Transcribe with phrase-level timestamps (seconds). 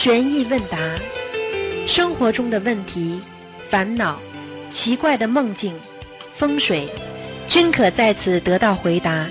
[0.00, 0.78] 悬疑问答，
[1.88, 3.20] 生活中的问题、
[3.68, 4.16] 烦恼、
[4.72, 5.74] 奇怪的梦境、
[6.38, 6.88] 风水，
[7.48, 9.26] 均可在此得到回答。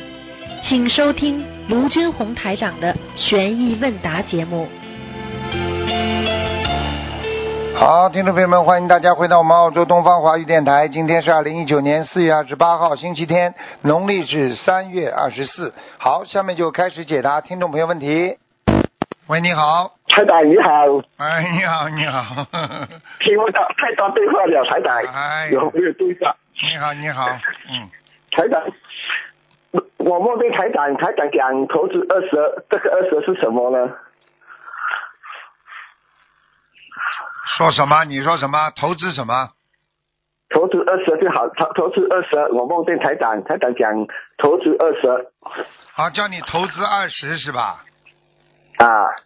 [0.67, 4.67] 请收听卢军红台长的悬疑问答节目。
[7.79, 10.89] 好，听众朋友们，欢迎大家回到我们澳洲东方华语电台。
[10.89, 15.73] 今天是二零一九年四月二十八号，星期天，农历是三月二十四。
[15.97, 18.35] 好，下面就开始解答听众朋友问题。
[19.27, 19.91] 喂，你好。
[20.07, 20.69] 台长你好，
[21.17, 22.45] 哎，你好，你好。
[23.19, 26.33] 听不到太多对话了，台长，哎，有没有对上？
[26.63, 27.27] 你好，你好，
[27.69, 27.89] 嗯，
[28.31, 28.63] 台长，
[29.97, 33.93] 我梦见台长，台长讲投资二十，这个二十是什么呢？
[37.57, 38.05] 说什么？
[38.05, 38.71] 你说什么？
[38.79, 39.49] 投资什么？
[40.49, 43.91] 投资二十就好，投投资二十，我梦见台长，台长讲
[44.37, 45.27] 投资二十
[45.91, 47.83] 好，叫你投资二十是吧？
[48.77, 48.85] 啊，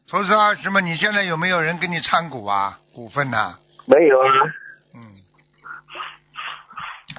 [0.09, 2.79] 投资二十嘛，你现在有没有人跟你参股啊？
[2.93, 4.25] 股份呐、没有啊，
[4.95, 5.15] 嗯，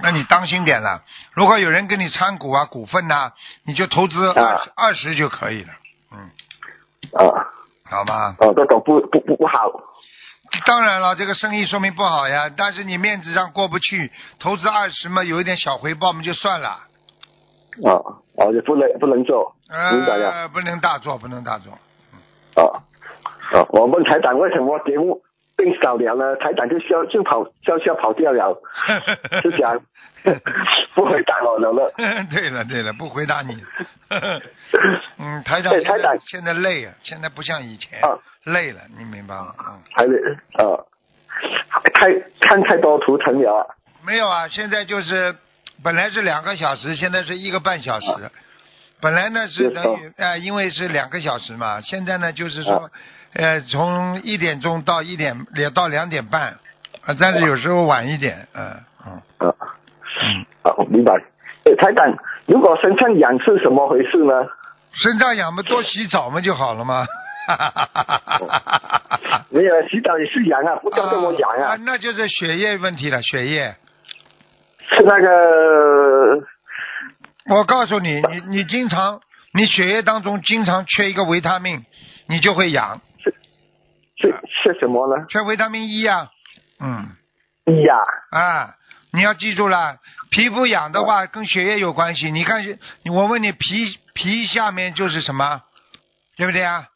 [0.03, 1.03] 那你当心点了。
[1.33, 3.33] 如果有人跟你参股啊、股份呐、
[3.67, 5.73] 你就投资二十二十就可以了。
[6.13, 6.31] 嗯，
[7.15, 7.47] 啊，
[7.85, 8.37] 好吗？
[8.39, 9.71] 哦，这种不不不不好，
[10.67, 16.79] 当然了，这个生意说明不好呀，但是你面子上过不去，投资二十嘛，有一点小回报嘛就算了。
[17.83, 21.73] 哦，啊，也不能不能做，明白了，呃，不能大做，不能大做。
[22.57, 22.83] 哦，
[23.55, 25.23] 哦，我问台长为什么节目
[25.57, 26.37] 变少了呢？
[26.37, 28.61] 台长就笑就跑笑笑跑掉了，
[29.43, 29.81] 就讲
[30.95, 31.93] 不回答我了 了。
[32.31, 33.57] 对了对了，不回答你。
[35.19, 39.55] 嗯，台长现在对台长现在累啊，现在不像以前、啊累了，你明白吗？
[39.69, 40.17] 嗯，还得
[40.59, 40.75] 啊，
[41.95, 42.09] 太
[42.41, 45.37] 看太多图腾了，没有啊，现在就是
[45.85, 48.07] 本来是两个小时，现在是一个半小时。
[49.03, 52.89] 本来呢是是等于呃，因为是两个小时嘛，现在呢就是说啊，
[53.35, 56.57] 呃，从一点钟到一点两到两点半，
[57.05, 61.15] 啊，但是有时候晚一点，嗯嗯呃，嗯，哦，明白。
[61.65, 64.33] 诶，台长，如果身上痒是什么回事呢？
[64.95, 67.05] 身上痒嘛，多洗澡嘛就好了嘛。
[69.51, 73.75] 没有，洗澡也是痒啊，不叫这么痒啊，那就是血液问题了，血液。
[74.79, 76.47] 是那个
[77.47, 79.21] 我告诉你，你你经常，
[79.53, 81.85] 你血液当中经常缺一个维他命，
[82.27, 83.01] 你就会痒，
[84.17, 85.27] 是是什么呢？
[85.29, 86.31] 缺维他命 E 啊，
[86.81, 87.09] 嗯
[87.67, 87.97] 一呀，
[88.31, 88.75] 啊，
[89.13, 89.99] 你要记住了，
[90.31, 92.31] 皮肤痒的话跟血液有关系。
[92.31, 92.65] 你看，
[93.11, 95.63] 我问你，皮皮下面就是什么，
[96.37, 96.89] 对不对啊？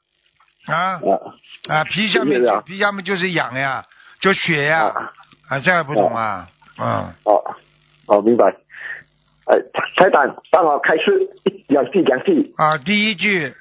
[0.67, 1.01] 啊啊
[1.69, 3.85] 啊，皮下面皮下面就是痒呀，
[4.21, 5.13] 就血呀，啊
[5.49, 6.49] 啊，这还不懂啊？
[6.79, 7.13] 嗯。
[7.25, 7.57] 哦
[8.07, 8.55] 哦，明白。
[9.47, 9.59] 呃，
[9.97, 11.03] 台长，帮我开始
[11.69, 13.55] 两句两句啊，第一句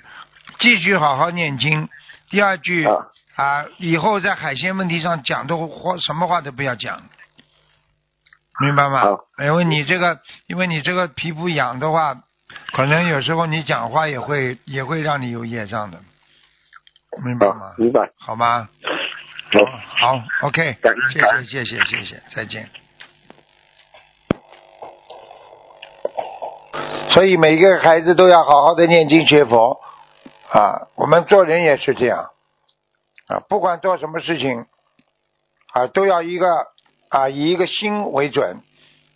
[0.60, 1.88] 继续好好念经，
[2.30, 7.04] 第二句啊啊，以后在海鲜问题上讲的话，什么话都不要讲，
[8.62, 9.26] 明白吗好？
[9.44, 12.16] 因为你这个，因为你这个皮肤痒的话，
[12.74, 16.00] 可能有时候你讲话也会也会让你有业障的，
[17.24, 17.76] 明白吗啊，？
[17.78, 18.10] 明白。
[18.18, 18.68] 好吗？
[19.54, 20.78] 好，好，OK，
[21.14, 22.68] 谢谢谢谢谢谢，再见。
[27.16, 29.80] 所以每个孩子都要好好的念经学佛
[30.52, 32.32] 啊，我们做人也是这样
[33.28, 34.66] 啊，不管做什么事情
[35.72, 36.68] 啊，都要一个
[37.08, 38.62] 啊以一个心为准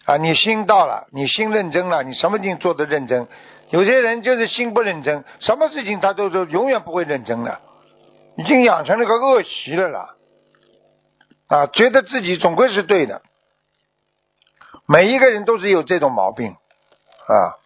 [0.06, 3.28] 啊，你心到了，你心认真了，你什么事情做的认真。
[3.70, 7.60] 有些人就是心不认真，什么事情他都是永远不会认真的，
[8.38, 10.16] 已经养成了个恶习了啦。
[11.48, 13.22] 啊，觉得自己总归是对的，
[14.88, 16.56] 每一个人都是有这种毛病
[17.28, 17.60] 啊。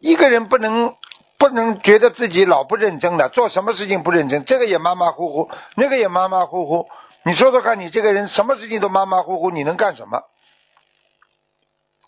[0.00, 0.94] 一个人不能
[1.38, 6.88] 不能觉得自己老不认真的，做什么事情不认真，这个也马马虎虎，那个也马马虎虎。
[7.22, 10.22] 你说说看，你这个人什么事情都马马虎虎，你能干什么？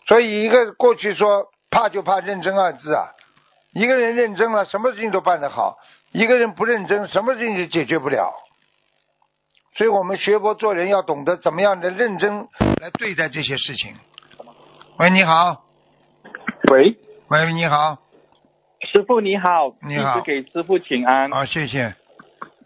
[0.07, 3.13] 所以，一个过去说怕就怕认真二字啊。
[3.73, 5.77] 一个人认真了，什么事情都办得好；
[6.11, 8.33] 一个人不认真，什么事情就解决不了。
[9.75, 12.47] 所以我们学佛做人要懂得怎么样的认真
[12.81, 13.95] 来对待这些事情。
[14.97, 15.63] 喂，你好，
[16.71, 16.97] 喂，
[17.33, 17.97] 喂，你好，
[18.91, 21.31] 师傅你好，你好弟子给师傅请安。
[21.31, 21.95] 好，谢谢。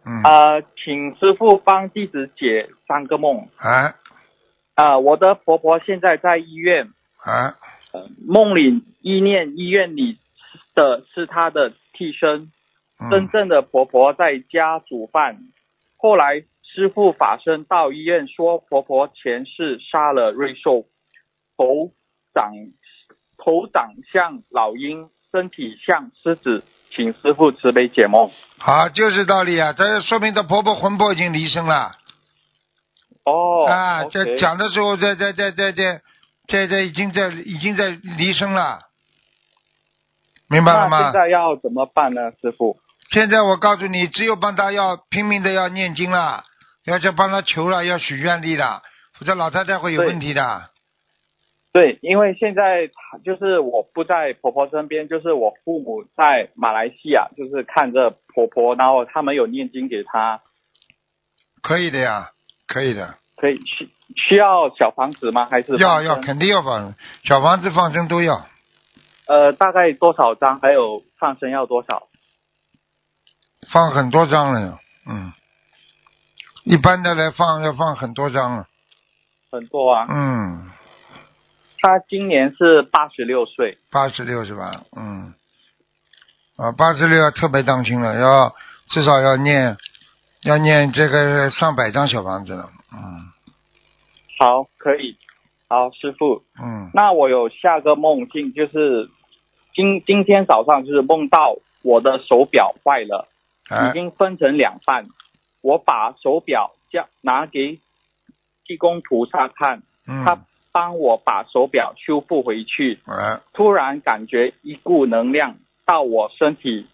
[0.06, 3.48] 嗯，啊、请师傅帮弟子解三个梦。
[3.56, 3.96] 啊
[4.76, 7.56] 啊、我的婆婆现在在医院，啊，
[7.94, 10.18] 呃梦里意念医院里
[10.76, 12.52] 的是她的替身，
[13.10, 15.38] 真嗯正的婆婆在家煮饭。
[15.96, 20.88] 后来师傅法身到医院说，婆婆前世杀了瑞兽，
[21.56, 21.94] 头
[22.34, 22.52] 长
[23.38, 26.64] 头长像老鹰，身体像狮子，
[26.96, 28.30] 请师傅慈悲解梦。
[28.60, 31.96] 好，就是道理啊，这说明她婆婆魂魄已经离身了。
[33.24, 36.02] 哦，啊在讲的时候，在在在在在
[36.48, 38.80] 在在已经在已经在离身了，
[40.50, 41.14] 明白了吗那现？
[41.14, 42.78] 在要怎么办呢，师傅？
[43.12, 46.44] 现在我告诉你，只有帮他要拼命的要念经了，
[46.86, 48.82] 要去帮他求了，要许愿力了，
[49.20, 50.70] 否则老太太会有问题的。
[51.78, 52.90] 对，因为现在
[53.24, 60.42] 就是我不在婆婆身边，就是我父母在马来西亚，就是看着婆婆，然后他们有念经给她，
[61.62, 62.32] 可以的呀，
[62.66, 65.46] 可以的，可以需需要小房子吗？
[65.46, 68.48] 还是要要肯定要放小房子放生都要，
[69.28, 70.60] 呃，大概多少张？
[70.60, 72.08] 还有放生要多少？
[73.72, 75.32] 放很多张了，嗯，
[76.64, 78.66] 一般的来放要放很多张了，
[79.52, 80.08] 很多啊。
[80.10, 80.72] 嗯，
[81.80, 84.84] 她今年是八十六岁，八十六是吧？
[84.96, 85.34] 嗯，
[86.58, 88.56] 啊，八十六要特别当心了，要
[88.88, 89.78] 至少要念
[90.44, 92.98] 要念这个上百张小房子了，嗯
[94.40, 95.18] 好，可以。
[95.70, 99.10] 好，师傅，嗯，那我有下个梦境，就是
[99.76, 103.28] 今今天早上就是梦到我的手表坏了。
[103.68, 105.08] 哎已，经分成两半。
[105.62, 107.82] 我把手表交拿给
[108.66, 110.40] 济公菩萨看，嗯，他
[110.78, 113.00] 帮我把手表修复回去。
[113.08, 115.56] 哎，突然感觉一股能量
[115.88, 116.86] 到我身体，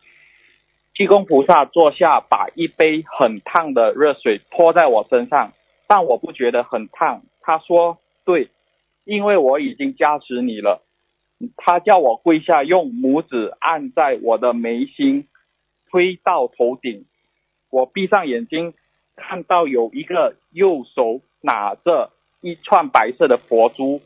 [0.95, 5.51] 济公菩萨坐下，把一杯很烫的热水泼在我身上，
[5.85, 7.23] 但我不觉得很烫。
[7.41, 8.47] 他说：“对，
[9.03, 10.81] 因为我已经加持你了。”
[11.57, 15.27] 他叫我跪下，用拇指按在我的眉心，
[15.91, 17.03] 推到头顶。
[17.69, 18.73] 我闭上眼睛，
[19.17, 22.12] 看到有一个右手拿着
[22.43, 24.01] 一串白色的佛珠，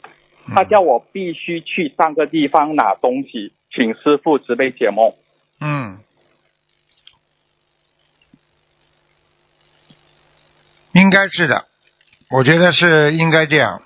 [0.55, 5.11] 他叫我必须去三个地方拿东西，请师傅慈悲解梦。
[5.59, 5.97] 嗯，
[10.93, 11.65] 应该是的，
[12.29, 13.81] 我觉得是应该这样，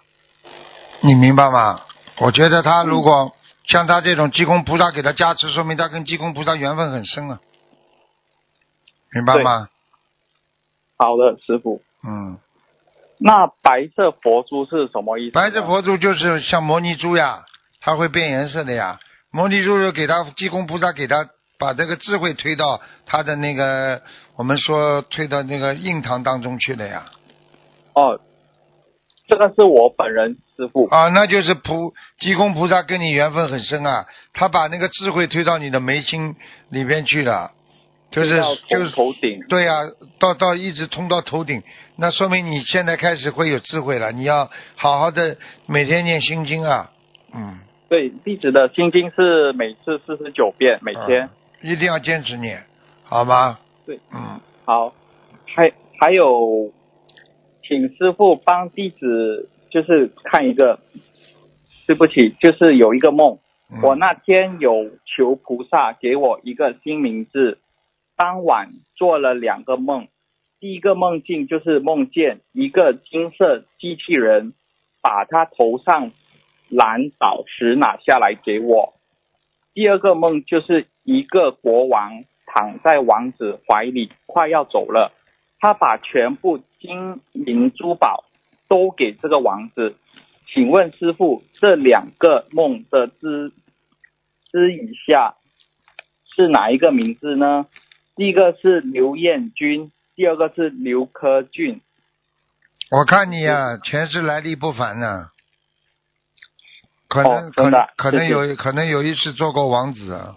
[0.99, 1.79] 你明白吗？
[2.19, 3.33] 我觉得他如果
[3.65, 7.39] 像他这种济公菩萨给他加持，说明他跟济公菩萨缘分很深啊，
[9.13, 9.69] 明白吗？
[10.97, 11.81] 好的，师傅。
[12.03, 12.37] 嗯，
[13.23, 15.33] 那白色佛珠是什么意思？
[15.33, 15.63] 白色。
[15.63, 17.45] 佛珠就是像摩尼珠呀，
[17.79, 18.99] 它会变颜色的呀。
[19.31, 21.29] 摩尼珠是给他济公菩萨给他
[21.59, 24.01] 把这个智慧推到他的那个
[24.35, 27.05] 我们说推到那个印堂当中去了呀。
[27.93, 28.19] 哦，
[29.27, 30.87] 这个是我本人师傅。
[30.87, 36.35] 啊，那就是菩济公菩萨跟你缘分很深啊，他把那个智慧推到你的眉心
[36.69, 37.51] 里边去了，
[38.11, 39.39] 就是就是头顶。
[39.49, 39.73] 对呀、
[40.19, 41.63] 到到一直通到头顶，
[41.95, 44.11] 那说明你现在开始会有智慧了。
[44.11, 46.91] 你要好好的每天念心经啊，
[47.33, 47.59] 嗯，
[47.89, 51.25] 对，弟子的心经是每次四十九遍，每天。
[51.25, 51.29] 嗯
[51.63, 52.63] 一定要坚持念，
[53.03, 53.59] 好吗？
[53.85, 54.95] 对，嗯，好，
[55.45, 56.73] 还还有，
[57.61, 60.79] 请师傅帮弟子就是看一个，
[61.85, 63.37] 对不起，就是有一个梦，
[63.71, 67.59] 嗯我那天有求菩萨给我一个新名字，
[68.21, 70.07] 当晚做了两个梦，
[70.59, 74.53] 第一个梦境就是梦见一个金色机器人
[75.01, 76.11] 把他头上
[76.69, 78.93] 蓝宝石拿下来给我，
[79.73, 85.11] 第二个梦就是一个国王躺在王子怀里，快要走了，
[85.59, 88.23] 他把全部金银珠宝
[88.69, 89.95] 都给这个王子。
[90.45, 93.51] 请问师傅，这两个梦的之
[94.51, 95.33] 之以下
[96.35, 97.65] 是哪一个名字呢？
[98.15, 101.81] 第一个是刘彦军，第二个是刘科俊。
[102.89, 105.29] 我看你呀、前世来历不凡呢、
[107.07, 110.35] 可能、哦可能可能有可能有一次做过王子啊，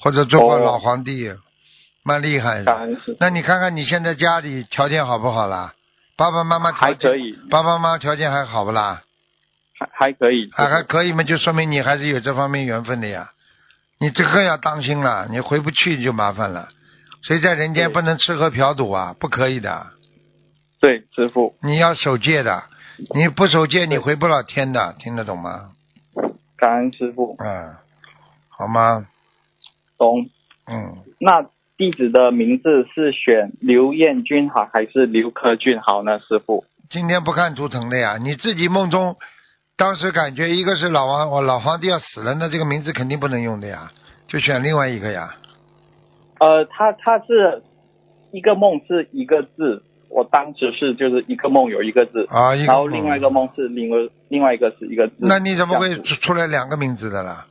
[0.00, 1.32] 或者做过哦老皇帝，
[2.02, 2.88] 蛮厉害的。
[3.18, 5.74] 那你看看你现在家里条件好不好啦？
[6.14, 9.02] 爸爸妈妈条件还可以爸爸妈妈条件还好不啦？
[9.78, 13.30] 还还可以，还还可以嘛，就说明你还是有这方面缘分的呀。
[13.98, 16.68] 你这个要当心了，你回不去就麻烦了。
[17.22, 19.14] 谁在人间不能吃喝嫖赌啊？
[19.18, 19.86] 不可以的，
[20.80, 22.64] 对师傅，你要守戒的。
[23.14, 25.70] 你不守戒，你回不了天的，听得懂吗？
[26.56, 27.74] 感恩师傅，嗯，
[28.48, 29.06] 好吗？
[29.98, 30.28] 懂。
[30.66, 31.42] 嗯，那
[31.76, 36.20] 弟子的名字是选刘彦军好还是刘科俊好呢？
[36.20, 39.16] 师傅，今天不看图腾的呀，你自己梦中
[39.76, 43.90] 当时感觉一个是老王，我老皇帝要死了，那这个名字肯定不能用的呀，
[44.28, 45.34] 就选另外一个呀。
[46.42, 47.62] 呃，他他是
[48.32, 53.96] 一个梦是一个字，我当时是就是一个梦有一个字，啊，一个然后另外一个梦是另外
[54.28, 55.14] 另外一个是一个字。
[55.20, 57.46] 那你怎么会出出来两个名字的啦？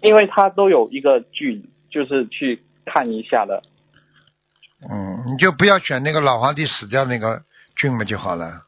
[0.00, 3.64] 因为他都有一个剧，就是去看一下的。
[4.88, 7.42] 嗯，你就不要选那个老皇帝死掉那个
[7.76, 8.62] 郡嘛就好了。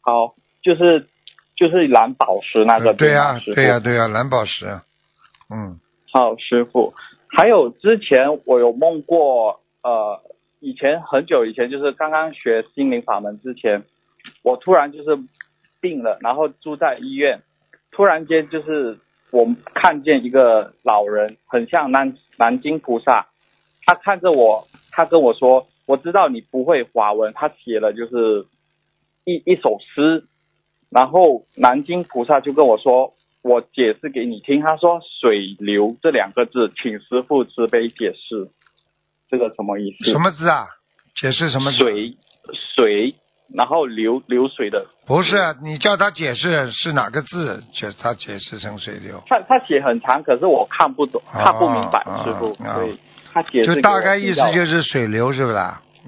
[0.00, 1.06] 好，就是
[1.54, 2.94] 就是蓝宝石那个。
[2.94, 4.80] 对呀，对呀，对呀，蓝宝石。
[5.50, 5.78] 嗯。
[6.14, 6.94] 好，师傅。
[7.28, 10.20] 还有之前我有梦过，呃，
[10.60, 13.82] 以前很久以前，就是刚刚学心灵法门之前，
[14.42, 15.18] 我突然就是
[15.80, 17.42] 病了，然后住在医院，
[17.90, 18.98] 突然间就是
[19.32, 23.26] 我看见一个老人，很像南南京菩萨，
[23.84, 28.46] 他看着我，他跟我说：“我知道你不会华文。”他写了就是
[29.24, 30.24] 一一首诗，
[30.90, 33.12] 然后南京菩萨就跟我说。
[33.46, 38.50] 我解释给你听，他说“水流”这两个字，请师傅慈悲解释，
[39.30, 40.10] 这个什么意思？
[40.10, 40.66] 什么字啊？
[41.14, 41.70] 解释什么？
[41.70, 42.16] 水
[42.74, 43.14] 水，
[43.54, 44.86] 然后流流水的。
[45.06, 49.22] 不是，你叫他解释是哪个字，解他解释成水流。
[49.28, 52.56] 他他写很长，可是我看不懂，看不明白，师傅。
[52.56, 52.98] 对，
[53.32, 53.76] 他解释。
[53.76, 55.58] 就大概意思就是水流，是不是？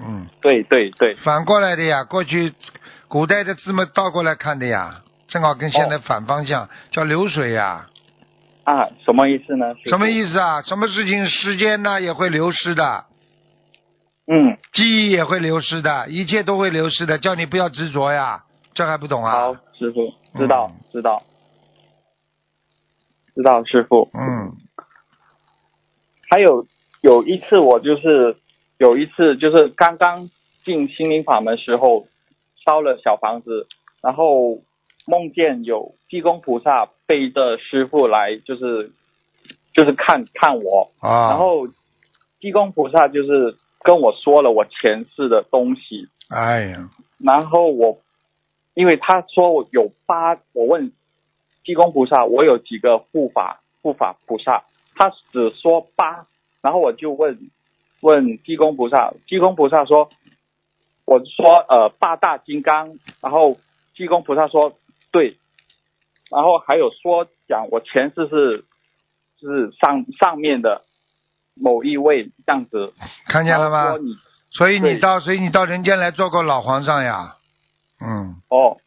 [0.05, 0.27] 嗯。
[0.43, 1.15] 对对对。
[1.15, 2.53] 反过来的呀，过去
[3.07, 5.03] 古代的字嘛，倒过来看的呀。
[5.29, 7.87] 正好跟现在反方向，叫流水呀。
[8.65, 9.75] 啊，什么意思呢？
[9.87, 10.63] 什么意思啊？
[10.63, 13.05] 什么事情时间呢也会流失的。
[14.27, 14.59] 嗯。
[14.73, 18.43] 记忆也会流失的，一切都会流失的，叫你不要执着呀。
[18.75, 19.33] 这还不懂啊？
[19.33, 21.23] 好，师傅，知道，知道，
[23.35, 24.11] 知道，师傅。
[24.15, 24.53] 嗯。
[26.31, 26.67] 还有
[27.03, 28.37] 有一次，我就是
[28.79, 30.29] 有一次，就是刚刚
[30.65, 32.07] 进心灵法门时候，
[32.65, 33.67] 烧了小房子，
[34.03, 34.63] 然后。
[35.11, 38.93] 梦见有济公菩萨背着师傅来，就是
[39.73, 41.67] 就是看看我，啊，然后
[42.39, 47.99] 济公菩萨就是跟我说了我前世的东西，哎呀，然后我
[48.75, 50.93] 因为他说我有八，我问
[51.65, 56.27] 济公菩萨我有几个护法护法菩萨，他只说八，
[56.61, 57.49] 然后我就问
[58.03, 60.11] 问济公菩萨，济公菩萨说，
[61.07, 63.57] 我说呃八大金刚，然后
[63.97, 64.75] 济公菩萨说。
[65.11, 65.39] 对，
[66.31, 68.65] 然后还有说讲我前世是
[69.41, 70.83] 是上上面的
[71.61, 72.93] 某一位这样子，
[73.27, 73.95] 看见了吗？
[74.51, 77.37] 所以你到所以你到人间来做过老皇上呀，
[78.01, 78.37] 嗯。
[78.49, 78.79] 哦，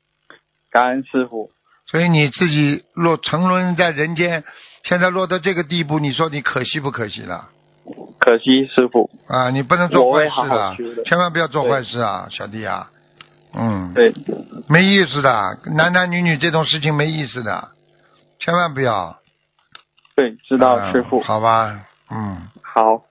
[0.70, 1.52] 感恩师傅。
[1.88, 4.44] 所以你自己落沉沦在人间，
[4.84, 7.50] 现在落到这个地步，你说你可惜不可惜了？
[8.20, 9.10] 可惜师傅。
[9.28, 12.91] 啊，你不能做坏事了，千万不要做坏事啊，小弟啊。
[13.54, 14.14] 嗯，对，
[14.68, 17.70] 没意思的，男男女女这种事情没意思的，
[18.40, 19.20] 千万不要。
[20.16, 21.20] 对，知道师傅。
[21.22, 22.48] 好吧，嗯。
[22.62, 23.04] 好，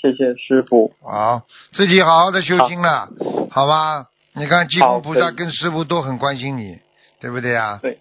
[0.00, 0.92] 谢谢师傅。
[1.02, 3.08] 好，自己好好的修心了，
[3.50, 4.06] 好吧？
[4.32, 6.78] 你看，济公菩萨跟师傅都很关心你，
[7.20, 7.78] 对不对呀？
[7.80, 7.98] 对，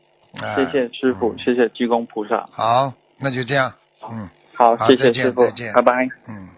[0.56, 2.50] 谢谢师傅，谢谢济公菩萨。
[2.52, 3.74] 好，那就这样，
[4.10, 4.28] 嗯。
[4.56, 6.08] 好，谢谢师傅，再见，拜拜。
[6.28, 6.50] 嗯。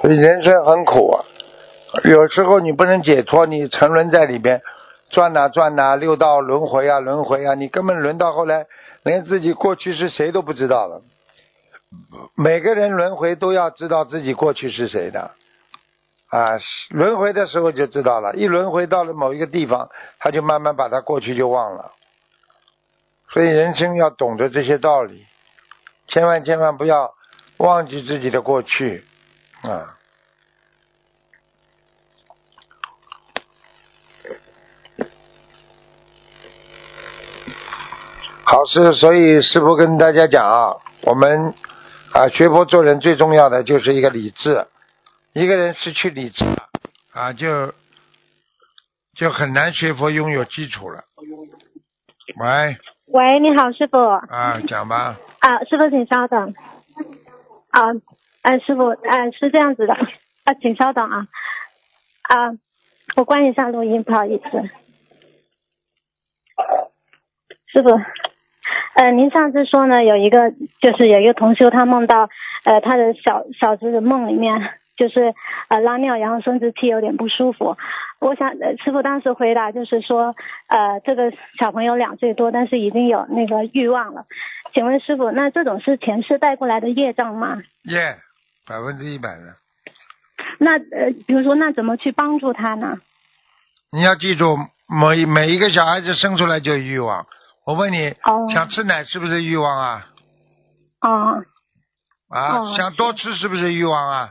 [0.00, 1.24] 所以人生很苦啊，
[2.04, 4.62] 有时候你不能解脱，你沉沦在里边，
[5.10, 8.66] 转呐转呐，六道轮回啊轮回啊，你根本轮到后来，
[9.02, 11.02] 连自己过去是谁都不知道了。
[12.34, 15.32] 每个人轮回都要知道自己过去是谁的，
[16.30, 21.92] 啊，轮回的时候就知道了，一轮回到了某一个地方，他就慢慢把他过去就忘了。
[23.28, 25.26] 所以人生要懂得这些道理，
[26.08, 27.12] 千万千万不要
[27.58, 29.04] 忘记自己的过去。
[29.62, 29.94] 啊，
[38.44, 41.54] 好是，所以师傅跟大家讲啊，我们
[42.12, 44.66] 啊学佛做人最重要的就是一个理智，
[45.34, 46.44] 一个人失去理智
[47.12, 47.74] 啊，就
[49.14, 51.04] 就很难学佛拥有基础了。
[52.38, 53.98] 喂，喂，你好，师傅。
[53.98, 55.16] 啊，讲吧。
[55.40, 56.54] 啊，师傅，请稍等。
[57.70, 57.92] 啊。
[58.42, 61.26] 哎，师傅，哎，是这样子的，啊，请稍等啊，
[62.22, 62.52] 啊，
[63.16, 64.62] 我关一下录音，不好意思，
[67.66, 67.90] 师傅，
[68.94, 72.30] 呃，您上次说呢，有一个就是有一个同修，他梦到
[72.64, 75.34] 呃他的小小侄子梦里面就是
[75.68, 77.76] 呃拉尿，然后生殖器有点不舒服，
[78.20, 80.34] 我想师傅当时回答就是说
[80.66, 84.24] 呃这个小朋友两岁多，但是已经有那个欲望了，
[84.72, 87.62] 请问师傅，那这种是前世带过来的业障吗？
[87.82, 88.16] 耶。
[88.70, 89.56] 百分之一百的。
[90.58, 92.98] 那呃，比如说，那怎么去帮助他呢？
[93.90, 97.26] 你要记住，每每一个小孩子生出来就有欲望。
[97.66, 98.14] 我问你，
[98.54, 100.06] 想吃奶是不是欲望啊？
[101.00, 101.42] 哦。
[102.28, 104.30] 啊，想多吃是不是欲望啊？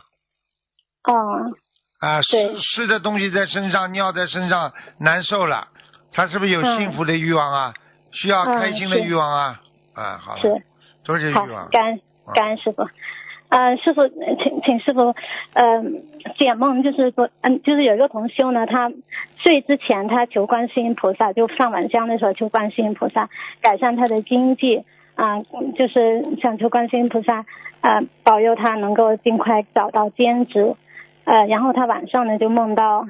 [1.03, 1.13] 哦。
[1.99, 5.67] 啊，湿湿的东西在身上，尿在身上，难受了，
[6.13, 7.73] 他他是不是有嗯幸福的欲望啊？
[8.13, 9.61] 需要嗯开心的欲望啊？
[9.95, 10.63] 啊，好了，是
[11.03, 11.69] 都是欲望，。
[11.69, 12.01] 感恩
[12.33, 12.87] 感恩师傅。
[13.49, 15.15] 呃，师傅，请请师傅，
[15.53, 15.83] 呃，
[16.37, 18.91] 解梦就是说，嗯，就是有一个同修呢，他
[19.37, 23.27] 睡之前他求观世音菩萨，就上晚香的时候求观世音菩萨
[23.59, 24.83] 改善他的经济，
[25.15, 25.41] 啊、
[25.75, 27.43] 就是想求观世音菩萨，
[27.81, 30.75] 呃，保佑他能够尽快找到兼职，
[31.23, 33.07] 呃，然后他晚上呢就梦到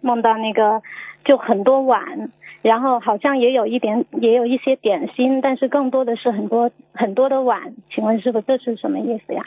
[0.00, 0.80] 梦到那个
[1.26, 2.30] 就很多碗，
[2.62, 9.44] 然后好像也有一点也有一些点心，但是更多的是很多很多的碗，请问师傅这是什么意思呀？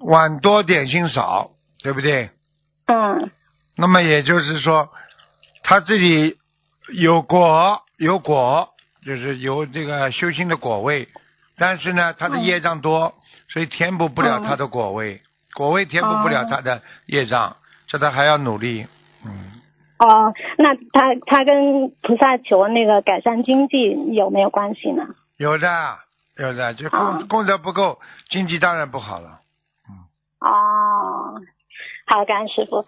[0.00, 1.50] 碗多点心少，
[1.82, 2.30] 对不对？
[2.86, 3.30] 嗯
[3.76, 4.88] 那么也就是说，
[5.62, 6.38] 他自己
[6.94, 8.70] 有果有果，
[9.04, 11.08] 就是有这个修心的果位，
[11.58, 13.14] 但是呢，他的嗯业障多，
[13.50, 15.20] 所以填补不了嗯他的果位，
[15.54, 18.86] 果位填补不了哦他的业障，这他还要努力。
[19.24, 19.60] 嗯，
[19.98, 25.02] 哦，那他他跟菩萨求那个改善经济有没有关系呢？
[25.36, 25.68] 有的
[26.38, 27.98] 有的，就功、啊功德不够，
[28.30, 29.40] 经济当然不好了。
[30.46, 31.40] 哦，
[32.06, 32.84] 好，感恩师傅。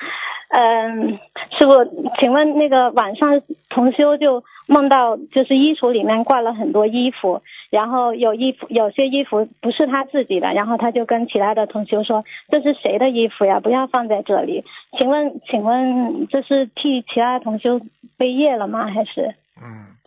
[0.50, 1.18] 嗯，
[1.58, 13.60] 师傅，请问那个晚上同修就梦到，就是衣橱里面挂了很多衣服，然后有衣服有些衣服不是他自己的，然后他就跟其他的同修说：“这是谁的衣服呀？
[13.60, 14.64] 不要放在这里。”
[14.96, 17.80] 请问，请问这是替其他同修
[18.16, 18.86] 背业了吗？
[18.86, 19.98] 还是嗯，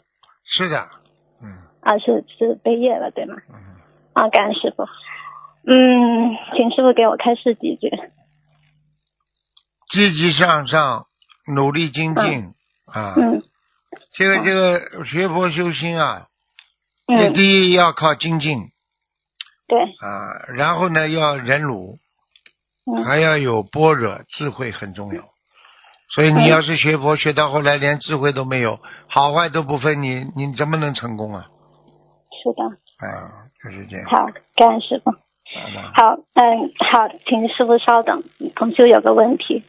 [0.44, 0.88] 是的，
[1.44, 3.36] 嗯啊是是背业了对吗？
[3.50, 3.56] 嗯。
[4.14, 4.86] 啊，感恩师傅。
[5.64, 7.90] 嗯，请师傅给我开示几句。
[9.92, 11.08] 积极向上，
[11.54, 12.54] 努力精进、
[12.94, 13.14] 啊！
[13.18, 13.44] 嗯
[14.14, 16.28] 这个这个学佛修心啊，
[17.08, 18.70] 这嗯，第一要靠精进
[19.68, 21.98] 对，啊，然后呢要忍辱，
[22.86, 25.22] 嗯还要有般若智慧很重要。
[26.14, 31.48] 所以你嗯要是学佛学到后来连智慧都没有，好坏都不分，你你怎么能成功啊？
[32.42, 32.64] 是的。
[33.06, 34.06] 啊，就是这样。
[34.10, 35.12] 好，感恩师傅。
[35.96, 38.24] 好嗯，好，请师傅稍等，
[38.56, 39.64] 同修有个问题。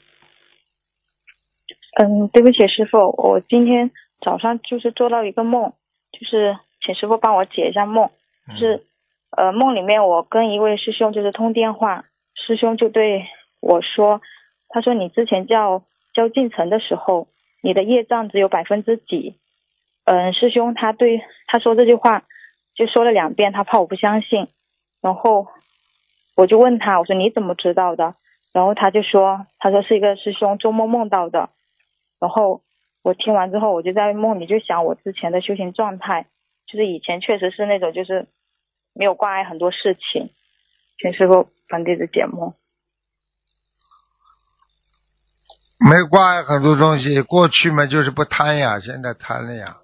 [1.99, 3.90] 嗯，对不起，师傅，我今天
[4.21, 5.73] 早上就是做到一个梦，
[6.12, 8.11] 就是请师傅帮我解一下梦。
[8.49, 8.85] 嗯就是
[9.37, 13.25] 呃，梦里面我跟一位师兄就是通电话，师兄就对
[13.61, 14.21] 我说，
[14.68, 17.29] 他说你之前叫叫进城的时候，
[17.62, 19.37] 你的业障只有百分之几。
[20.05, 22.25] 嗯，师兄他对他说这句话
[22.75, 24.49] 就说了两遍，他怕我不相信，
[25.01, 25.47] 然后
[26.37, 28.14] 我就问他，我说你怎么知道的？
[28.53, 31.51] 然后他就说，他说是一个师兄做梦梦到的。
[32.21, 32.62] 然后
[33.03, 36.27] 我听完之后，我就在梦里就想我之前的修行状态，
[36.66, 38.29] 就是以前确实是那种就是
[38.95, 40.31] 没有挂碍很多事情，
[40.99, 42.55] 请师傅本地的节目。
[45.79, 49.79] 没挂碍很多东西，过去嘛就是不贪呀，现在贪了呀。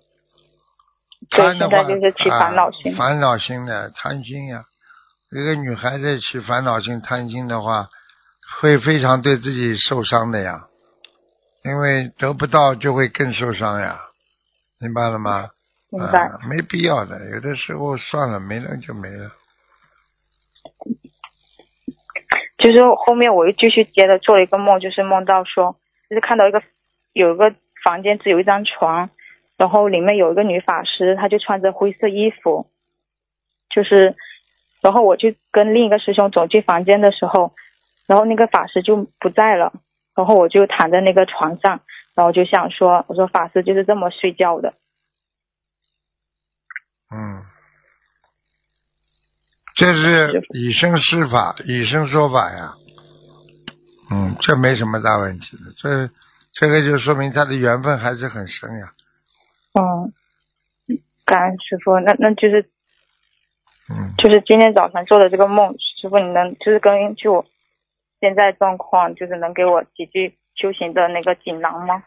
[1.30, 4.64] 对贪的话，现在就是起烦恼心啊烦恼心的贪心呀。
[5.30, 7.88] 一个女孩子起烦恼心、贪心的话，
[8.60, 10.68] 会非常对自己受伤的呀，
[11.64, 13.98] 因为得不到就会更受伤呀，
[14.80, 15.50] 明白了吗？
[15.90, 16.28] 明白。
[16.28, 19.30] 啊，没必要的，有的时候算了，没了就没了。
[22.56, 25.76] 就是后面我又继续接着做了一个梦，就是梦到说，
[26.08, 26.62] 就是看到一个
[27.12, 29.10] 有一个房间只有一张床，
[29.58, 32.70] 然后里面有一个女法师，她就穿着灰色衣服，
[33.70, 34.16] 就是，
[34.80, 37.52] 然后我就跟另一个师兄走进房间的时候，
[38.06, 39.72] 然后那个法师就不在了，
[40.14, 41.80] 然后我就躺在那个床上，
[42.14, 44.74] 然后就想说，我说法师就是这么睡觉的，
[47.10, 47.42] 嗯，
[49.74, 52.74] 这是以身施法，以身说法呀。
[54.10, 56.10] 嗯，这没什么大问题的，这
[56.54, 58.92] 这个就说明他的缘分还是很深呀。
[59.74, 60.10] 嗯，
[61.26, 62.70] 感恩师傅，那那就是
[63.90, 67.46] 嗯，就是今天早上做的这个梦，师傅你能就是根据我
[68.20, 72.04] 现在状况，就是能给我几句修行的那个锦囊吗？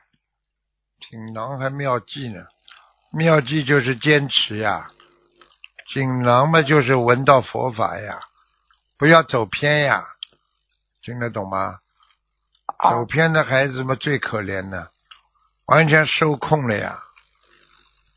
[1.10, 2.46] 锦囊还妙计呢，
[3.12, 4.88] 妙计就是坚持呀，
[5.91, 8.20] 锦囊嘛就是闻到佛法呀，
[8.98, 10.04] 不要走偏呀，
[11.02, 11.80] 听得懂吗？
[12.84, 14.89] 走哦，偏的孩子嘛最可怜的，
[15.65, 17.00] 完全受控了呀，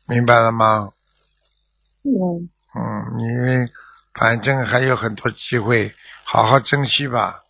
[0.07, 0.91] 明白了吗？
[2.03, 2.49] 嗯，嗯，
[3.17, 3.69] 你
[4.13, 7.43] 反正还有很多机会，好好珍惜吧。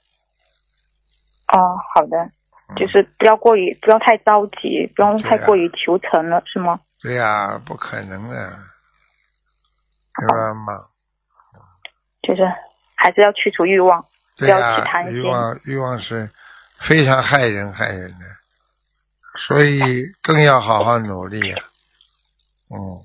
[1.48, 2.18] 哦，好的，
[2.70, 6.80] 嗯就是不要过于不要太着急，不用太过于求成了，是吗？
[7.02, 8.60] 对呀、不可能的，
[10.18, 10.86] 明白吗？
[12.24, 12.42] 就是
[12.96, 14.04] 还是要去除欲望，
[14.38, 16.32] 不要、去贪心欲望欲望是
[16.80, 18.26] 非常害人害人的。
[19.48, 21.64] 所以更要好好努力啊。
[22.72, 23.04] 嗯，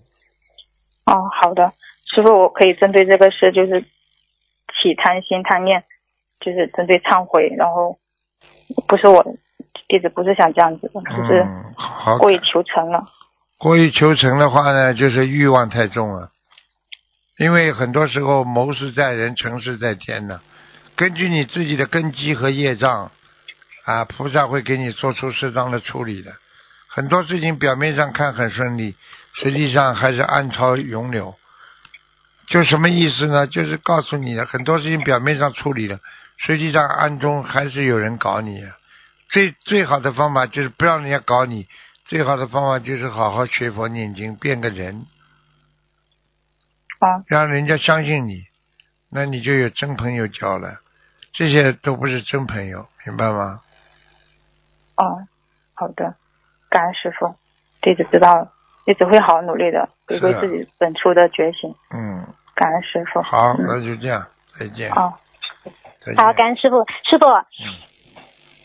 [1.05, 1.75] 哦，好的，
[2.14, 5.85] 师傅，我可以针对这个事，就是起贪心贪念，
[6.40, 7.99] 就是针对忏悔，然后
[8.88, 9.23] 不是我
[9.88, 13.05] 弟子不是想这样子的，就是嗯，好，过于求成了。
[13.59, 16.31] 过于求成的话呢，就是欲望太重了。
[17.38, 20.40] 因为很多时候谋事在人，成事在天呢。
[20.96, 23.12] 根据你自己的根基和业障，
[23.85, 26.33] 啊，菩萨会给你做出适当的处理的。
[26.88, 28.96] 很多事情表面上看很顺利，
[29.35, 31.35] 实际上还是暗潮涌流。
[32.51, 33.47] 就什么意思呢？
[33.47, 36.01] 就是告诉你的，很多事情表面上处理了，
[36.37, 38.63] 实际上暗中还是有人搞你。
[39.29, 41.69] 最最好的方法就是不让人家搞你，
[42.05, 45.07] 最好的方法就是好好学佛念经，变个人，
[46.99, 48.43] 啊，让人家相信你，
[49.09, 50.81] 那你就有真朋友交了。
[51.33, 53.61] 这些都不是真朋友，明白吗？
[54.97, 55.23] 哦，
[55.75, 56.17] 好的，
[56.69, 57.37] 感恩师傅，
[57.81, 58.53] 弟子知道了，
[58.85, 61.73] 弟子会好好努力的，回归自己本初的觉醒。
[61.95, 62.27] 嗯，
[62.61, 63.23] 感恩师傅。
[63.23, 64.27] 好，嗯那就这样，
[64.59, 64.92] 再见。
[64.92, 65.18] 好，
[66.05, 66.23] 再见。
[66.23, 67.27] 好，感恩师傅，师傅，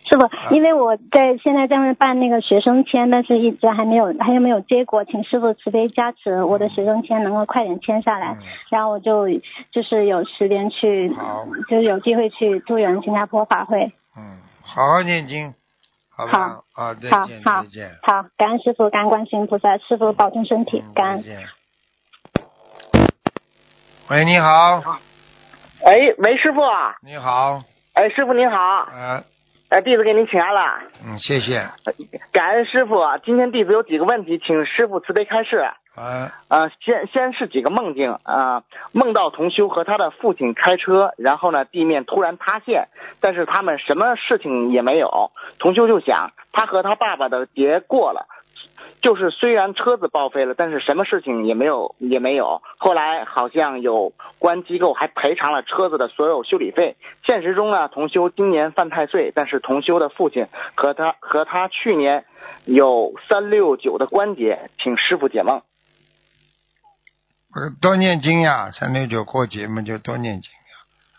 [0.09, 9.29] 师傅，因为我在现在在办那个学生签，但是一直还没有还有没有结果，请师傅慈悲加持，我的学生签能够快点签下来，嗯然后我就
[9.71, 11.09] 就是有时间去，
[11.69, 13.93] 就是有机会去助缘新加坡法会。
[14.17, 15.53] 嗯，好好念经，
[16.09, 16.59] 好吧？
[16.73, 17.89] 啊，再好见，好再见。
[18.03, 21.23] 好，感恩师傅，感恩观世音菩萨，师傅保重身体，嗯感恩。
[24.07, 24.99] 喂，你好，
[25.83, 26.95] 哎，喂，师傅啊！
[27.01, 27.63] 你好，
[27.95, 29.23] 哎，师傅您好，呃，
[29.69, 31.67] 哎，弟子给您请安了，嗯，谢谢，
[32.31, 32.99] 感恩师傅。
[33.23, 35.57] 今天弟子有几个问题，请师傅慈悲开示。
[35.95, 42.89] 啊，呃，先先是几个梦境啊、梦到同修和他的父亲开车，然后呢地面突然塌陷，
[43.21, 45.31] 但是他们什么事情也没有。
[45.57, 48.27] 同修就想，他和他爸爸的劫过了，
[49.01, 52.61] 就是虽然车子报废了，但是什么事情也没有也没有。
[52.77, 56.95] 后来好像有关机构还赔偿了车子的所有修理费。
[57.25, 62.25] 现实中呢，同修今年犯太岁，但是同修的父亲和他和他去年
[62.65, 65.61] 有三六九的关节，请师傅解梦。
[67.53, 70.49] 呃多念经呀，三六九过节嘛，就多念经。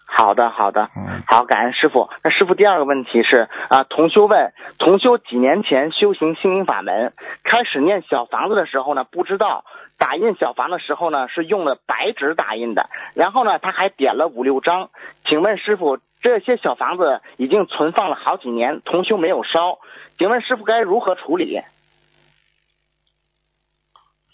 [0.09, 2.09] 好的，好的，嗯，好，感恩师傅。
[2.23, 9.65] 那师傅第二个问题是啊，同修问，同修几年前修行心灵法门，开始念小房子的时候呢，不知道
[9.99, 14.91] 打印小房的时候呢是用了白纸打印的，然后呢他还点了五六张，
[15.27, 19.81] 请问师傅，这些小房子已经存放了好几年，同修没有烧，
[20.19, 21.61] 请问师傅该如何处理？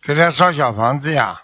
[0.05, 1.43] 给他烧小房子呀，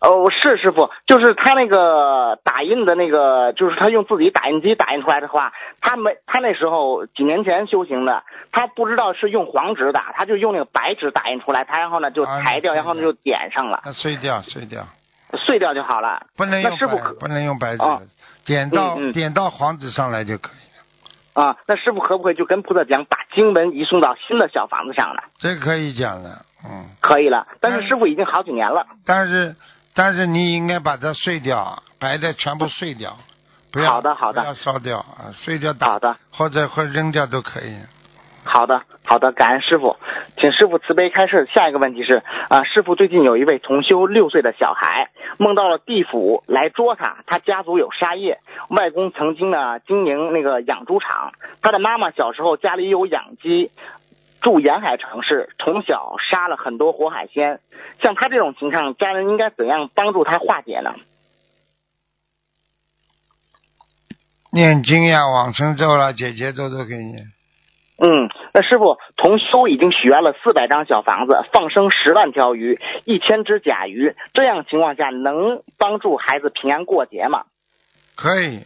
[0.00, 14.86] 哦，是师傅，就是他那个打印的那个，就是他用自己打印机打印出来的话，他没他那时候几年前修行的，他不知道是用黄纸打，他就用那个白纸打印出来，他然后呢就啊裁掉，是然后呢就点上了，那碎掉，碎掉，
[15.36, 16.22] 碎掉就好了。
[16.34, 18.00] 不能用白，那师傅可不能用白纸啊，
[18.46, 20.70] 点到嗯嗯点到黄纸上来就可以。
[21.34, 25.20] 啊，那师傅可不可以就跟菩萨讲，把经文移送到新的小房子上呢？
[25.38, 28.86] 这可以讲的，嗯，可以了，但是嗯师傅已经好几年了。
[29.04, 29.56] 但是但是
[30.26, 33.16] 你应该把它碎掉，白的全部碎掉，
[33.72, 36.16] 不要好的好的不要烧掉啊，碎掉打好的。
[36.30, 37.76] 或者或者扔掉都可以。
[38.42, 39.96] 好的，好的，感恩师傅，
[40.38, 41.46] 请师傅慈悲开示。
[41.54, 48.38] 下一个问题是啊，师傅最近有一位同修六岁的小孩梦到了地府来捉他，他家族有杀业，
[48.70, 53.70] 外公曾经呢经营那个养猪场，他的妈妈小时候家里有养鸡。
[54.40, 57.60] 住沿海城市，从小杀了很多活海鲜。
[58.02, 60.94] 像他这种情况，家人应该怎样帮助他化解呢？
[64.52, 67.14] 念经呀，往生咒啦，姐姐咒都给你。
[68.02, 77.44] 嗯，那师傅，同修已经许愿了四百张小房子，放生十万条鱼，一千只甲鱼，这样情况下能帮助孩子平安过节吗？
[78.16, 78.64] 可以，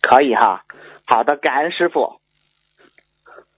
[0.00, 0.64] 可以哈。
[1.06, 2.19] 好的，感恩师傅。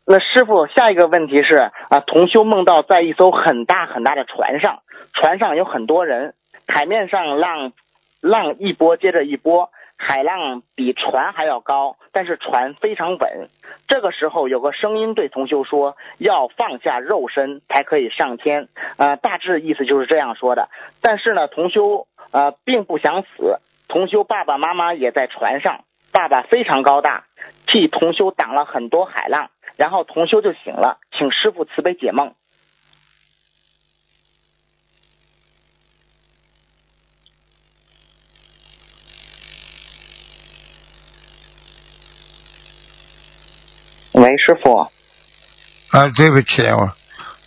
[0.04, 1.54] 那师傅，下一个问题是
[1.88, 4.82] 啊，同修梦到在一艘很大很大的船上，
[5.14, 6.34] 船上有很多人，
[6.66, 7.72] 海面上浪
[8.20, 13.48] 浪一波接着一波，海浪比船还要高，但是船非常稳。
[13.86, 20.68] 这个时候有个声音对同修说：“要放下肉身才可以上天。”呃，大致意思就是这样说的。
[21.00, 27.24] 但是呢，同修呃并不想死，同修爸爸妈妈也在船上，爸爸非常高大，
[27.68, 32.34] 替同修挡了很多海浪，然后同修就醒了，请师傅慈悲解梦。
[44.14, 44.78] 喂，师傅。
[45.90, 46.92] 啊，对不起，我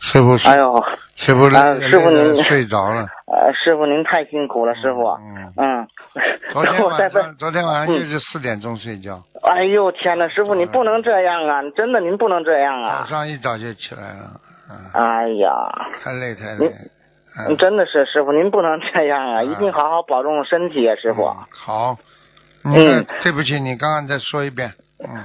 [0.02, 0.84] 师傅，哎呦，
[1.16, 3.08] 师傅累啊师傅您睡着了。
[3.32, 5.08] 呃，师傅您太辛苦了，师傅。
[5.10, 5.75] 嗯，嗯，
[6.54, 11.62] 昨天晚上，昨天晚上就是四点钟睡觉，哎呦天呐，师傅您不能这样啊！
[11.76, 13.06] 真的您不能这样啊早啊！
[13.08, 14.40] 上一早就起来了，
[14.72, 15.52] 嗯，哎呀，
[16.04, 16.72] 太累太累。
[17.38, 19.42] 嗯，真的是师傅您不能这样啊！
[19.42, 21.24] 嗯一定好好保重身体啊，师傅。
[21.26, 21.98] 嗯好，
[22.64, 24.72] 嗯对不起，你刚刚再说一遍。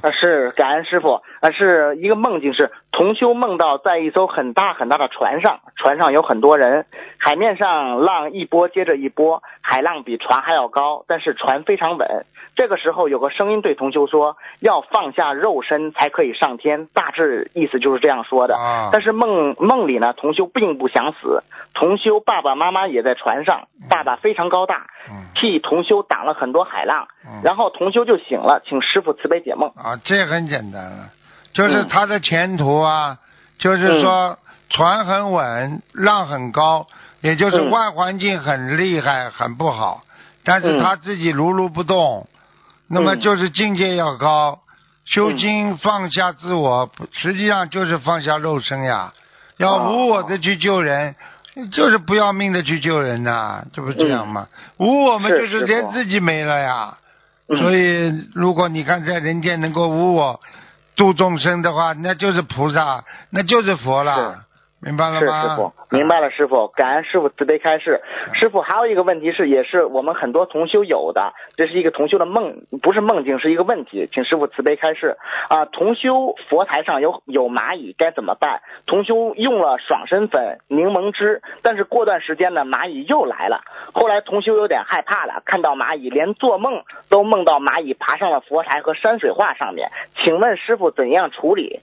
[0.02, 6.86] 啊，是感恩师傅，啊，是一个梦境是同修梦到在一艘很大很大的船上，船上有很多人，
[7.18, 12.24] 海面上浪一波接着一波，海浪比船还要高，但是船非常稳。
[12.60, 18.54] 这个时候有个声音对同修说，要放下肉身才可以上天，大致意思就是这样说的。
[18.54, 21.42] 啊，但是梦梦里呢，同修并不想死，
[21.72, 25.24] 同修爸爸妈妈也在船上，爸爸非常高大，嗯。
[25.34, 27.40] 替同修挡了很多海浪，嗯。
[27.42, 29.70] 然后同修就醒了，请师傅慈悲解梦。
[29.70, 31.08] 啊，这很简单了，
[31.54, 31.88] 就是嗯。
[31.88, 33.16] 他的前途啊，
[33.58, 34.36] 就是说
[34.68, 36.86] 船很稳，浪很高，
[37.22, 37.70] 也就是嗯。
[37.70, 40.02] 外环境很厉害，很不好，
[40.44, 40.78] 但是嗯。
[40.82, 42.26] 他自己如如不动，
[42.90, 44.58] 那么嗯就是境界要高，
[45.06, 49.12] 修心放下自我，实际上就是放下肉身呀，
[49.56, 51.14] 要哦无我的去救人。
[51.72, 54.46] 就是不要命的去救人呐、这不是这样吗？
[54.78, 56.96] 无我们就是连自己没了呀。
[57.48, 60.40] 嗯所以，如果你看在人间能够无我
[60.94, 64.44] 度众生的话，那就是菩萨，那就是佛了，
[64.82, 65.26] 明白了是？
[65.26, 68.00] 师傅，明白了，师傅，感恩师傅慈悲开示。
[68.32, 75.18] 师傅还有一个问题是，也是我们很多同修有的，这是一个同修的梦，不是梦境，是一个问题，请师傅慈悲开示。
[75.48, 78.62] 啊，同修佛台上有有蚂蚁该怎么办？
[78.86, 83.60] 同修用了爽身粉、柠檬汁，但是过段时间呢，蚂蚁又来了。
[83.92, 89.90] 后来同修有点害怕了，看到蚂蚁，连做梦都梦到蚂蚁爬上了佛台和山水画上面。
[90.16, 91.80] 请问师傅怎样处理？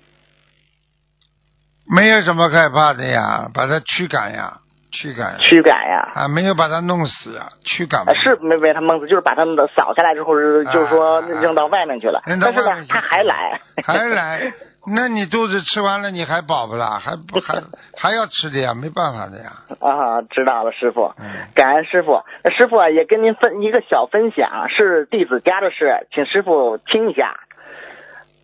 [1.89, 4.53] 没有什么害怕的呀，把它驱赶呀，
[4.91, 6.11] 驱赶驱赶呀？
[6.15, 12.21] 啊，没有把它弄死啊，驱赶是没被他弄死，就是把他们的扫下来之后，是就是说啊扔到外面去了。
[12.25, 14.51] 扔到但是外面去，呢他还来，还来，
[14.89, 16.99] 那你肚子吃完了，你还饱不啦？
[16.99, 17.61] 还不还
[17.97, 19.53] 还要吃的呀，没办法的呀。
[19.79, 22.21] 啊，知道了，师傅，嗯感恩师傅。
[22.43, 27.35] 那师傅啊，也跟您分一个小分享，是弟子家的事，请师傅听一下。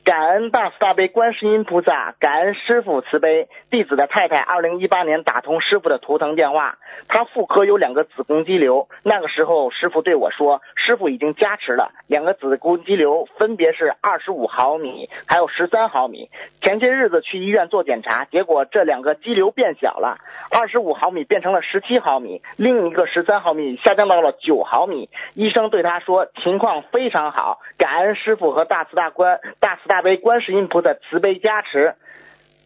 [0.03, 3.47] 感恩大慈大悲观世音菩萨，感恩师傅慈悲。
[3.69, 8.89] 弟子的太太二零一八年打通师傅的图腾电话，她妇科有两个子宫肌瘤。
[9.03, 16.29] 那个时候师傅对我说，师傅已经加持了两个子宫肌瘤，分别是二十五毫米，还有十三毫米。
[16.61, 20.17] 前些日子去医院做检查，结果这两个肌瘤变小了，
[20.51, 25.09] 二十五毫米变成了十七毫米，另一个十三毫米下降到了九毫米。
[25.33, 31.95] 医生对他说情况非常好，感恩师傅和大慈大观大慈大悲观世音菩萨慈悲加持，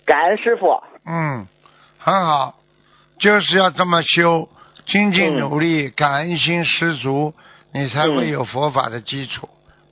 [0.05, 0.81] 感恩师傅。
[1.05, 1.47] 嗯，
[1.99, 2.55] 很好，
[3.19, 4.47] 就是要这么修，
[4.85, 7.33] 精进努力，感恩心十足，
[7.73, 9.47] 你才会嗯有佛法的基础，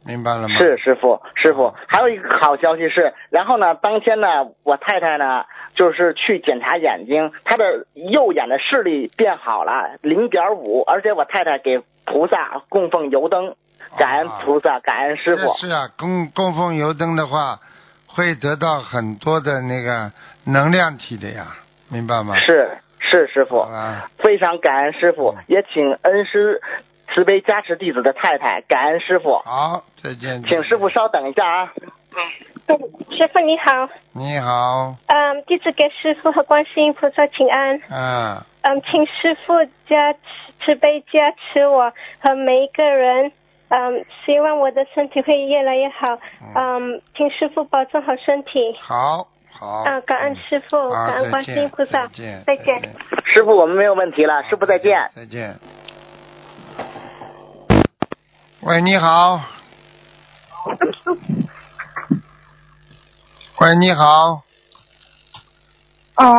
[0.05, 0.57] 明白了吗？
[0.57, 4.27] 是师傅，师傅，还有一个好消息是，然后呢，当天呢，
[4.63, 5.45] 我太太呢，
[5.75, 13.55] 就是去检查眼睛，她的右眼的视力变好了，零点五，而且我太太给菩萨供奉油灯，
[13.97, 15.55] 感恩菩萨，感恩师傅。
[15.57, 17.59] 是啊，供供奉油灯的话，
[18.07, 20.11] 会得到很多的那个
[20.45, 21.55] 能量体的呀，
[21.89, 22.35] 明白吗？
[22.39, 26.61] 是是师傅好，了，非常感恩师傅，也请恩师
[27.13, 30.43] 慈悲加持弟子的太太，感恩师傅，好，再见。
[30.43, 31.73] 请师傅稍等一下啊。
[32.67, 32.77] 嗯，
[33.11, 39.53] 师傅你好，你好，嗯，弟子给师傅和观世音菩萨请安，嗯，嗯，请师傅
[39.87, 40.19] 加持
[40.63, 43.33] 慈悲加持我和每一个人，
[43.69, 46.17] 嗯，希望我的身体会越来越好，
[46.55, 49.67] 嗯，请师傅保重好身体，好，好。
[49.83, 52.81] 啊，感恩师傅，感恩观世音菩萨再见，再见。
[53.25, 55.09] 师傅，我们没有问题了，师傅再见。
[55.15, 55.59] 再见。
[58.61, 59.41] 喂，你好。
[63.61, 64.41] 喂，你好，
[66.17, 66.35] 哦，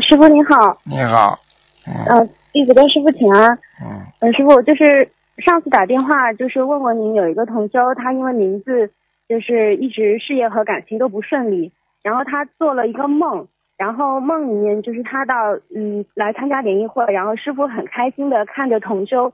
[0.00, 1.38] 师傅你好，你好，
[1.86, 3.58] 嗯呃，弟子跟师傅请安。
[3.82, 8.92] 嗯嗯，师傅，就是上次打电话就是问过您，有一个同修，他因为名字
[9.28, 19.32] 就是一直事业和感情都不顺利，然后他做了一个梦，然后梦里面就是他到嗯来参加联谊会，然后师傅很开心的看着同修，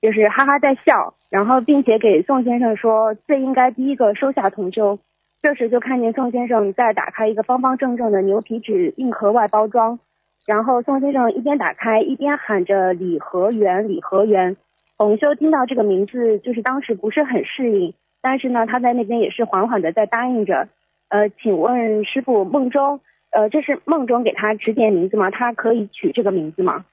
[0.00, 4.98] 就是哈哈在笑，然后并且给宋先生说最应该第一个收下同修。
[5.42, 9.98] 这时就看见宋先生在打开一个方方正正的牛皮纸硬壳外包装，
[10.46, 14.56] 然后宋先生一边打开一边喊着“李和元，李和元”。
[15.00, 20.68] 洪修听到这个名字，就是当时不是很适应，但是呢，他在那边也是缓缓的在答应着。
[21.08, 25.30] 呃，请问师傅，梦中呃，这是梦中给他指点名字吗？
[25.30, 26.84] 他可以取这个名字吗？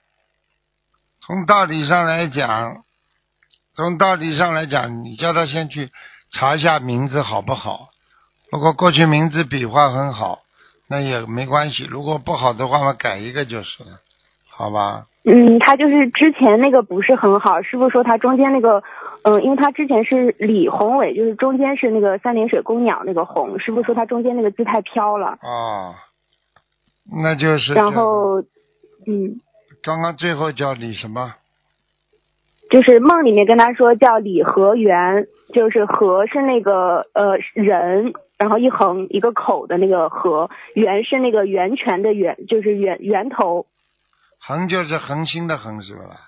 [1.19, 2.85] 从道理上来讲，
[3.75, 5.89] 从道理上来讲，你叫他先去
[6.31, 7.89] 查一下名字好不好？
[8.49, 10.39] 如果过去名字笔画很好，
[10.87, 13.99] 那也没关系；如果不好的话嘛，改一个就是了，
[14.47, 15.07] 好吧？
[15.29, 18.81] 嗯，他就是之前那个不是很好，师傅说他中间那个，
[19.23, 25.37] 嗯，因为他之前是李宏伟，就是中间是那个三点水公鸟那个宏，师傅说他中间那个字太飘了。
[25.41, 25.95] 哦，
[27.21, 27.73] 那就是。
[27.73, 28.39] 然后，
[29.05, 29.41] 嗯。
[29.83, 31.33] 刚刚最后叫李什么？
[32.69, 43.65] 就是梦里面跟他说叫李和元，就是和是那个呃人，然后一横一个口的那个和，源是那个源泉的源，就是源源头。
[44.39, 46.21] 恒就是恒星的恒是吧？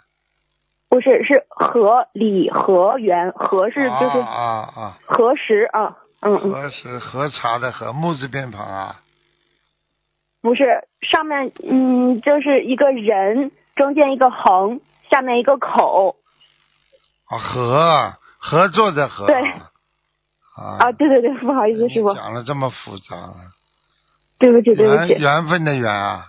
[0.90, 6.52] 不是，是和李和元和是就是啊啊和时啊嗯嗯。
[6.52, 9.00] 和是喝茶的和木字边旁啊。
[10.42, 16.16] 不是，上面嗯就是一个人，中间一个横，下面一个口。
[17.28, 19.28] 啊，合合作的合。
[19.28, 19.44] 对。
[20.56, 20.78] 啊。
[20.80, 22.16] 啊，对对对，不好意思，师傅。
[22.16, 23.16] 讲了这么复杂。
[24.40, 25.14] 对不起，对不起。
[25.20, 26.29] 缘分的缘啊。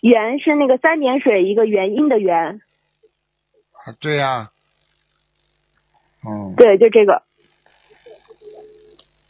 [0.00, 2.60] 缘是那个三点水一个元音的元。
[3.84, 4.50] 啊，对呀。
[6.26, 6.54] 嗯。
[6.56, 7.22] 对，就这个。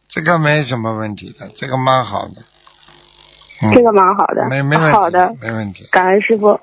[0.09, 2.35] 这个没什么问题的，这个蛮好的。
[3.73, 5.87] 这个蛮好的，没没问好的，没问题。
[5.91, 6.59] 感恩师傅。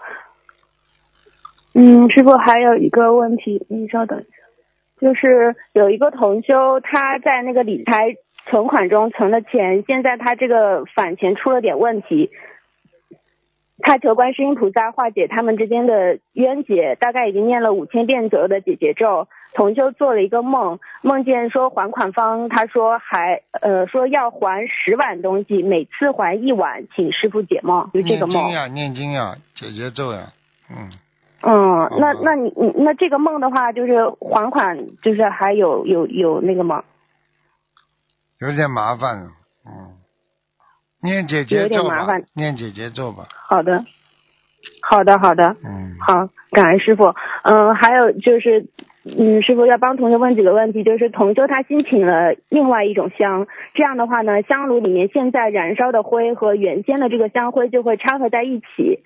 [1.74, 4.28] 嗯，师傅还有一个问题，你稍等一下，
[5.00, 8.14] 就是有一个同修他在那个理财
[8.46, 12.30] 存款中存了钱，现在他这个返钱出了点问题，
[13.86, 19.28] 他求观世音菩萨化解他们之间的冤结，大概已经念了五千遍左右的解结咒。
[19.52, 28.34] 同修做了一个梦，梦见说还款方他说还呃说要还十碗东西，每次还一碗，请师傅解梦，就这个梦。
[28.34, 30.32] 念经呀，念经呀，解结咒呀，
[30.70, 30.90] 嗯。
[31.46, 36.82] 嗯，那那你你那这个梦的话，就是还款，就是还有有有那个吗？
[38.40, 39.28] 有点麻烦，
[39.66, 40.03] 嗯。
[41.04, 43.28] 念姐姐咒吧，念姐姐咒吧。
[43.46, 43.84] 好的，
[44.80, 45.54] 好的，好的。
[45.64, 45.94] 嗯。
[46.00, 47.14] 好，感恩师傅。
[47.44, 48.66] 嗯，还有就是。
[49.06, 59.00] 嗯，师傅要帮同学问几个问题，就是同修他新请了另外一种香，这样的话呢，香炉里面现在燃烧的灰和原先的这个香灰就会掺合在一起。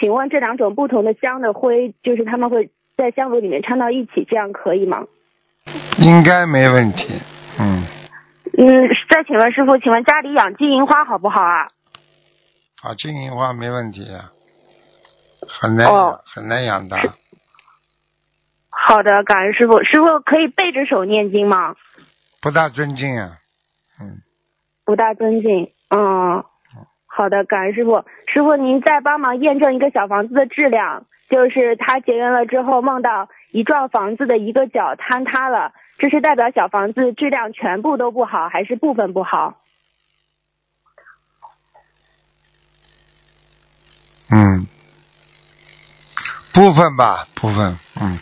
[0.00, 5.04] 请问这两种不同的香的灰，就是他们会在香炉里面掺到一起，这样可以吗？
[5.98, 7.20] 应该没问题。
[7.60, 7.84] 嗯。
[8.58, 11.68] 嗯，再请问师傅，请问家里养金银花好不好啊？
[12.82, 14.32] 啊，金银花没问题啊，
[15.48, 16.96] 很难养，很难养的。
[18.68, 19.82] 好的，感恩师傅。
[19.84, 21.76] 师傅可以背着手念经吗？
[22.40, 23.38] 不大尊敬啊，
[24.00, 24.18] 嗯。
[24.84, 26.44] 不大尊敬，嗯。
[27.06, 28.04] 好的，感恩师傅。
[28.26, 39.54] 师傅您再帮忙验证一个小房子的质量，就是他结缘了之后梦到一幢房子的一个角坍塌了，这是代表小房子质量全部都不好，还是部分不好？
[44.28, 44.66] 嗯，
[46.52, 48.18] 部分吧，部分，嗯。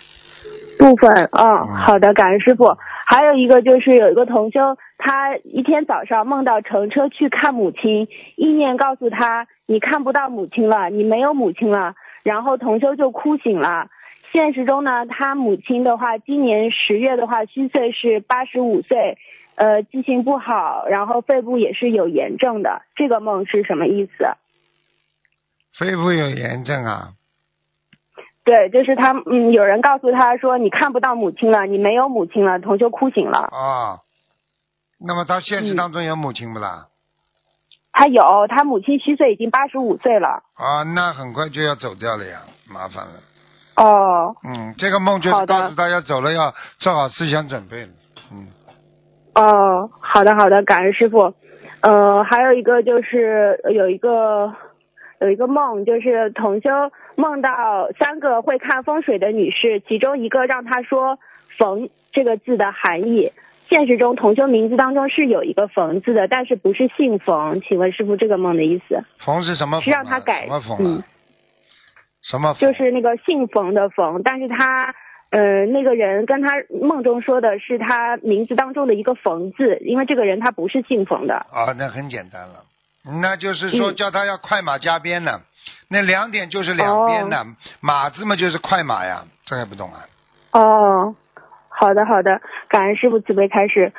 [0.78, 2.76] 部分，嗯，好的，感恩师傅。
[3.06, 13.88] 还有一个就是有一个同修，他一天早上梦到乘车去看母亲，意念告诉他你看不到母亲了，你没有母亲了，然后同修就哭醒了。
[14.32, 19.18] 现实中呢，他母亲的话，今年十月的话虚岁是八十五岁，
[19.56, 22.82] 呃，记性不好，然后肺部也是有炎症的。
[22.94, 24.28] 这个梦是什么意思？
[25.76, 27.12] 肺部有炎症啊。
[28.44, 33.38] 对，就是他，嗯，有人告诉他说你看不到母亲了，你没有母亲了，同学哭醒了。
[33.38, 33.98] 啊，
[34.98, 36.86] 那么他现实当中有母亲不啦？
[37.92, 40.44] 他有，他母亲虚岁已经八十五岁了。
[40.54, 43.20] 啊，那很快就要走掉了呀，麻烦了。
[43.82, 44.36] 哦。
[44.44, 47.88] 嗯，这个梦就是告诉大家走了，要做好思想准备了。
[48.32, 48.46] 嗯。
[49.34, 51.34] 哦，好的好的，感恩师傅。
[51.80, 54.54] 呃，还有一个就是有一个。
[55.22, 56.70] 有一个梦，就是同修
[57.14, 57.50] 梦到
[57.98, 61.18] 三个会看风水的女士，其中一个让他说
[61.58, 63.30] “冯”这个字的含义。
[63.68, 67.60] 现实中，同修名字当中是有一个“冯”字的，但是不是姓冯。
[67.60, 69.04] 请问师傅，这个梦的意思？
[69.18, 69.78] 冯是什么？
[69.82, 70.78] 是让他改什么冯？
[70.80, 71.02] 嗯，
[72.22, 72.54] 什么？
[72.58, 74.94] 就是那个姓冯的冯，但是他，
[75.30, 81.34] 呃，那个人跟他梦中说的是他名字当中的一个“冯”字，因为这个人他不是姓冯的。
[81.34, 82.64] 啊，那很简单了。
[83.22, 85.40] 那就是说，叫他要快马加鞭呢，
[85.88, 87.46] 那两点就是两边的，
[87.80, 90.04] 马字嘛就是快马呀，这还不懂啊？
[90.52, 91.14] 哦，
[91.68, 93.92] 好的好的，感恩师傅慈悲开始。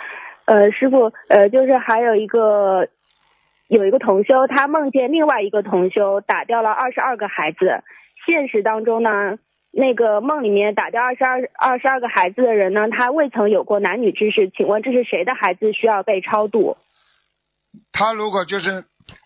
[0.46, 2.88] 呃，师傅，呃，就是还有一个，
[3.68, 7.84] 有一个同修，他梦见另外一个同修打掉了二十二个孩子。
[8.26, 9.10] 现实当中呢，
[9.72, 14.52] 那个梦里面打掉二十二二十二个孩子的人呢，他未曾有过男女之事。
[14.56, 16.78] 请问这是谁的孩子需要被超度？
[17.92, 18.84] 他如果就是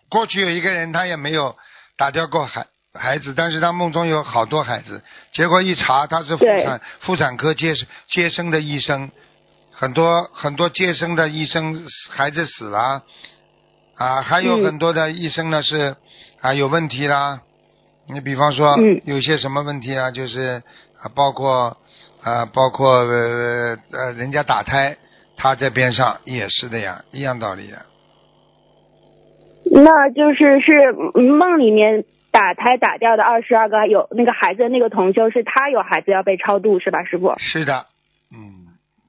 [0.09, 1.55] 过去有一个人，他也没有
[1.97, 7.73] 打掉过孩孩子，但是他梦中有好多孩子，结果一查他是妇产妇产科接
[8.07, 9.11] 接生的医生，
[9.71, 11.75] 很多很多接生的医生
[12.11, 13.03] 孩子死了，
[13.97, 15.95] 啊，还有很多的医生呢是
[16.41, 17.41] 啊有问题啦。
[18.07, 20.61] 你比方说有些什么问题啊，就是
[21.01, 21.75] 啊包括
[22.23, 24.95] 啊包括呃呃人家打胎，
[25.35, 27.77] 他在边上也是的呀，一样道理的。
[29.71, 37.33] 那就是是梦里面打胎打掉的二十二个有那个孩子那个同修是他有孩子要被超度是吧师傅？
[37.39, 37.85] 是的，
[38.31, 38.65] 嗯。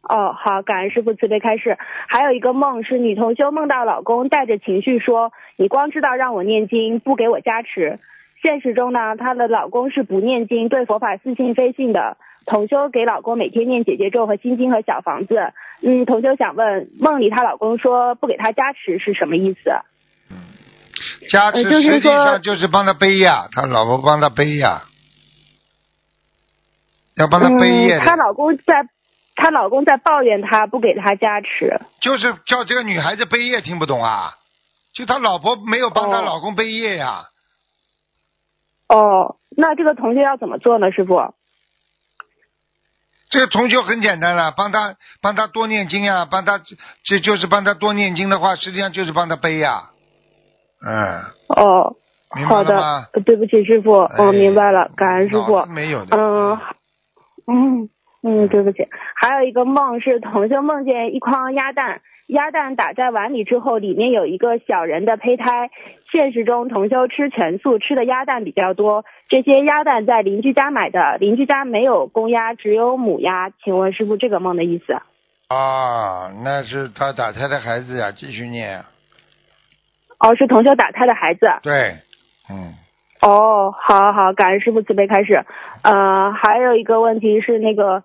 [0.08, 1.76] 哦，好，感恩师傅慈悲开示。
[2.08, 7.98] 还有一个梦是女同修梦到老公带着情绪说：“你光知道让我念经，不给我加持。”
[8.46, 12.16] 现实中呢，她的老公是不念经，对佛法似信非信的。
[12.46, 15.52] 同修给老公每天念姐姐咒和心经和小房子。
[15.82, 19.72] 嗯，同修想问，梦里她老公说不给她加持是什么意思？
[21.28, 24.84] 加持实际上就是帮他背呀，他老婆帮他背呀，
[27.16, 27.98] 要帮他背业。
[27.98, 28.86] 她老公在，
[29.34, 31.80] 她老公在抱怨她不给她加持。
[32.00, 34.34] 就是叫这个女孩子背业，听不懂啊？
[34.94, 37.22] 就她老婆没有帮她老公背业呀。
[37.22, 37.35] 哦，
[39.56, 41.34] 那这个同学要怎么做呢，师傅？
[43.28, 46.60] 这个同学很简单了，帮他帮他多念经呀，帮他
[47.04, 49.90] 这就是帮他多念经的话，实际上就是帮他背呀。
[50.86, 51.24] 嗯。
[51.48, 51.96] 哦，
[52.48, 55.66] 好的，对不起师傅，我明白了，感恩师傅。
[55.66, 56.16] 没有的。
[56.16, 56.58] 嗯，
[57.48, 57.88] 嗯
[58.22, 58.88] 嗯，对不起。
[59.14, 65.70] 还有一个梦是同修梦见一筐鸭蛋，鸭蛋打在碗里之后，里面有一个小人的胚胎。
[66.10, 69.04] 现实中同修吃全素，吃的鸭蛋比较多。
[69.28, 73.50] 这些鸭蛋在邻居家买的，邻居家没有公鸭，只有母鸭。
[73.62, 74.94] 请问师傅这个梦的意思？
[75.48, 78.80] 啊，那是他打胎的孩子呀，继续念。
[80.18, 81.46] 哦，是同修打胎的孩子。
[81.62, 81.96] 对，
[82.50, 82.74] 嗯。
[83.22, 85.44] 哦，好好，感恩师傅慈悲开始。
[85.82, 88.04] 呃，还有一个问题是那个，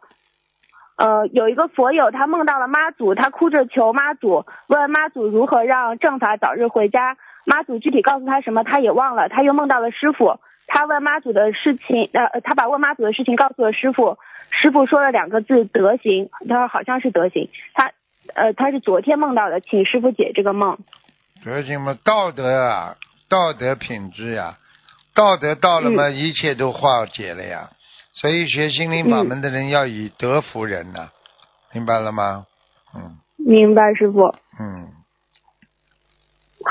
[0.95, 7.17] 呃，有一个佛友他梦到了妈祖，他哭着求妈祖，问妈祖如何让正法早日回家。
[7.45, 14.17] 妈祖具体告诉他什么他也忘了，他又梦到了师傅，他问妈祖的事情，呃，他把问妈祖的事情告诉了师傅，
[14.51, 17.91] 师傅说了两个字德行，他说好像是德行，他，
[18.35, 20.77] 呃，他是昨天梦到的，请师傅解这个梦。
[21.43, 22.95] 德行嘛，道德啊，
[23.27, 24.53] 道德品质呀，
[25.13, 27.69] 道德到了嘛，一切都化解了呀。
[28.13, 31.09] 所以学心灵法门的人要以德服人呐，
[31.73, 32.45] 明白了吗？
[32.95, 33.17] 嗯。
[33.37, 34.35] 明白，师傅。
[34.59, 34.91] 嗯。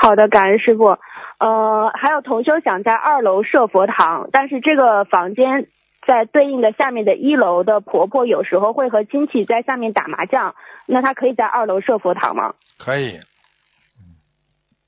[0.01, 0.97] 好的，感恩师傅。
[1.39, 5.67] 呃，还有同修想在二楼设佛堂，但是这个房间
[6.05, 12.53] 在对应的下面的一楼的婆婆有时候会和亲戚在下面打麻将，那她可以在二楼设佛堂吗？
[12.77, 13.19] 可以。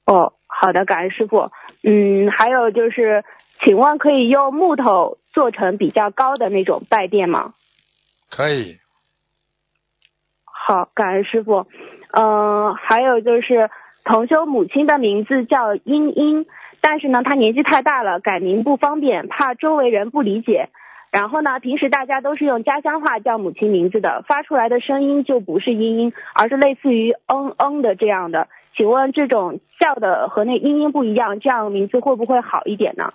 [0.06, 1.52] 哦，好的，感恩师傅。
[1.82, 3.24] 嗯，还有就是，
[3.64, 7.54] 请问可以用木头做成比较高的那种拜垫吗？
[8.30, 8.80] 可以。
[10.44, 11.68] 好，感恩师傅。
[12.12, 13.70] 嗯，还有就是，
[14.04, 16.46] 同修母亲的名字叫英英，
[16.82, 20.70] 但是呢，她年纪太大了，改名不方便，怕周围人不理解。
[21.12, 28.48] 然后呢，平时大家都是用家乡话叫母亲名字的，发出来的声音就不是英英，而是类似于嗯嗯的这样的。
[28.76, 33.14] 请问这种叫的和那英英不一样，这样名字会不会好一点呢？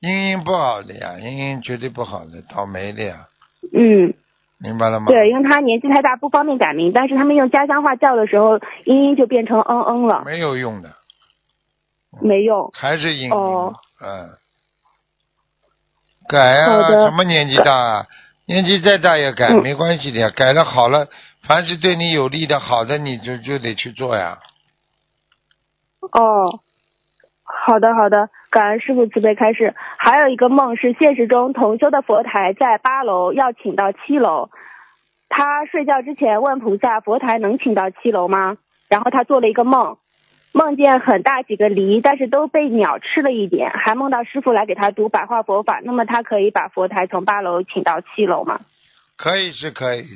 [0.00, 3.28] 音音不好的呀，英音绝对不好的，倒霉的呀。
[3.72, 4.14] 嗯，
[4.58, 5.06] 明白了吗？
[5.08, 10.22] 对，因为他年纪太大，不方便改名，但是他们用家乡话叫的时候，音音就变成嗯嗯了。
[10.24, 10.92] 没有用的。
[12.22, 12.70] 没用。
[12.74, 13.32] 还是音音。
[13.32, 13.74] 哦。
[14.00, 14.30] 嗯。
[16.28, 16.90] 改啊！
[17.06, 18.06] 什么年纪大啊？
[18.46, 21.08] 年纪再大也改，没关系的呀，改了好了。
[21.42, 24.38] 凡是对你有利的、好的，你就就得去做呀。
[26.00, 26.60] 哦，
[27.68, 29.74] 好的好的，感恩师傅慈悲开示。
[29.98, 34.48] 还有一个梦是现实中同修的佛台在八楼，要请到七楼。
[35.28, 38.56] 他睡觉之前问菩萨：“佛台能请到七楼吗？”
[38.88, 39.98] 然后他做了一个梦，
[40.52, 45.82] 梦见很大几个梨，但是都被鸟吃了一点，还梦到师傅来给他读白话佛法。
[45.84, 48.60] 那么他可以把佛台从八楼请到七楼吗？
[49.18, 50.06] 可以是可以。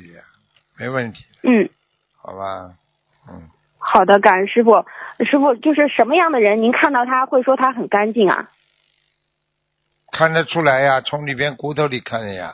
[0.79, 1.23] 没问题。
[1.43, 1.69] 嗯，
[2.19, 2.73] 好吧，
[3.29, 3.47] 嗯。
[3.85, 4.85] 好的，感恩师傅。
[5.25, 6.61] 师傅就是什么样的人？
[6.61, 8.49] 您看到他会说他很干净啊？
[10.11, 12.53] 看得出来呀，从里边骨头里看的呀。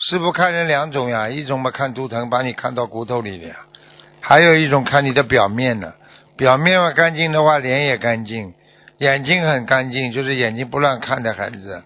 [0.00, 3.54] 师傅看人两种呀，一种嘛看图腾，把你看到骨头里的呀；
[4.20, 5.94] 还有一种看你的表面的。
[6.36, 8.52] 表面嘛干净的话，脸也干净，
[8.98, 11.84] 眼睛很干净，就是眼睛不乱看的孩子。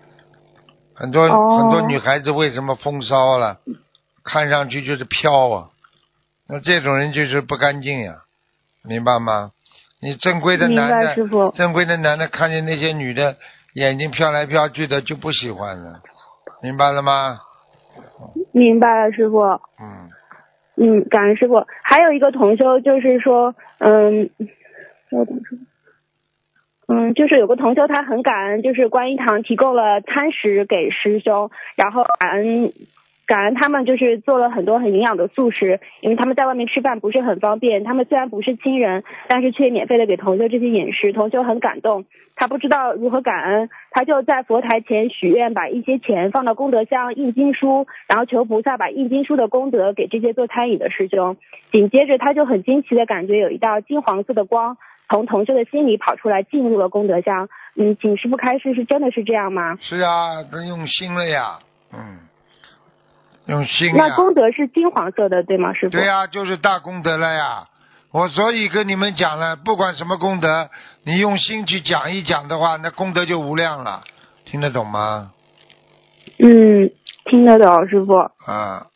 [0.95, 3.59] 很多、哦很多女孩子为什么风骚了？
[4.25, 5.69] 看上去就是飘啊，
[6.49, 8.23] 那这种人就是不干净呀，
[8.89, 9.53] 明白吗？
[10.01, 11.15] 你正规的男的
[11.57, 13.37] 正规的男的看见那些女的
[13.75, 16.01] 眼睛飘来飘去的就不喜欢了，
[16.63, 17.41] 明白了吗？
[18.53, 19.41] 明白了，师傅。
[19.81, 20.11] 嗯，
[20.77, 21.67] 嗯，感恩师傅。
[21.83, 24.31] 还有一个同修就是说，嗯，
[25.11, 26.95] 稍等师傅。
[26.95, 32.73] 嗯，就是有个同修他很感恩，就是观音堂提供了餐食给师兄，然后感恩
[33.29, 42.07] 感恩他们就是做了很多很营养的素食，因为他们在外面吃饭不是很方便，他们虽然不是亲人，但是却免费的给同修这些饮食，同修很感动，
[42.37, 51.37] 他不知道如何感恩，他就在佛台前许愿，把一些钱放到功德箱印经书，然后求菩萨把印经书的功德给这些做餐饮的师兄。
[51.71, 54.79] 紧接着他就很惊奇的感觉有一道金黄色的光
[55.11, 57.51] 从同修的心里跑出来，进入了功德箱。
[57.77, 59.77] 嗯，请师傅开示，是真的是这样吗？
[59.81, 61.59] 是啊，都用心了呀，
[61.93, 62.19] 嗯，
[63.49, 63.95] 用心呀。
[63.97, 65.91] 那功德是金黄色的，对吗，师傅？
[65.91, 67.67] 对呀、就是大功德了呀。
[68.11, 70.71] 我所以跟你们讲了，不管什么功德，
[71.05, 74.03] 你用心去讲一讲的话，那功德就无量了，
[74.45, 75.33] 听得懂吗？
[76.39, 76.91] 嗯，
[77.25, 78.15] 听得懂，师傅。
[78.17, 78.87] 啊，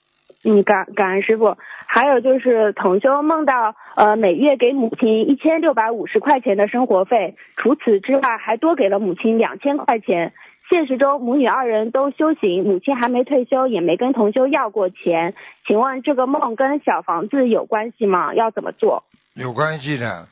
[0.44, 1.56] 嗯，感感恩师傅。
[1.86, 10.32] 还有就是同修梦到，呃，每月给母亲一千六百五十块钱的生活费，除此之外还多给了母亲两千块钱。
[10.72, 15.34] 现实中母女二人都修行，母亲还没退休，也没跟同修要过钱。
[15.66, 18.34] 请问这个梦跟小房子有关系吗？
[18.34, 19.04] 要怎么做？
[19.34, 20.28] 有关系的，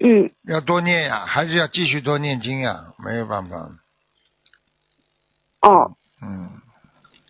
[0.00, 3.56] 嗯，要多念呀，还是要继续多念经呀，没有办法。
[5.60, 6.48] 哦，嗯，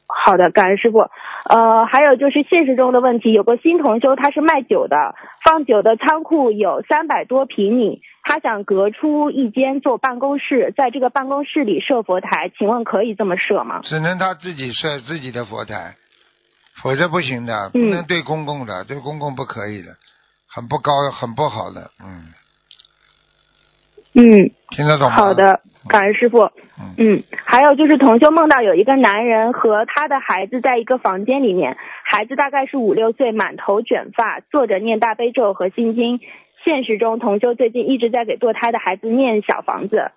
[0.07, 1.01] 好的，感恩师傅。
[1.45, 5.15] 呃，还有就是现实中的问题，有个新同修他是卖酒的，
[5.45, 13.81] 放酒的仓库有三百多平米，他想隔出一间做办公室，在这个办公室里设佛台，请问可以这么设吗？
[13.83, 15.97] 只能他自己设自己的佛台，
[16.83, 19.89] 否则不行的，嗯不能对公共的，对公共不可以的，
[20.49, 22.33] 很不高，很不好的，嗯，
[24.15, 25.17] 嗯，听得懂吗？
[25.17, 26.51] 好的，感恩师傅。
[26.79, 36.21] 嗯嗯，还有就是同修梦到有一个男人和他的孩子在一个房间里面，孩子大概是五六岁，满头卷发，坐着念大悲咒和心经。
[36.65, 40.11] 现实中，同修最近一直在给堕胎的孩子念小房子。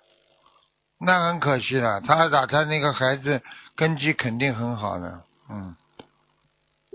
[0.98, 3.42] 那很可惜了，他打他那个孩子
[3.76, 5.20] 根基肯定很好的，
[5.50, 5.74] 嗯，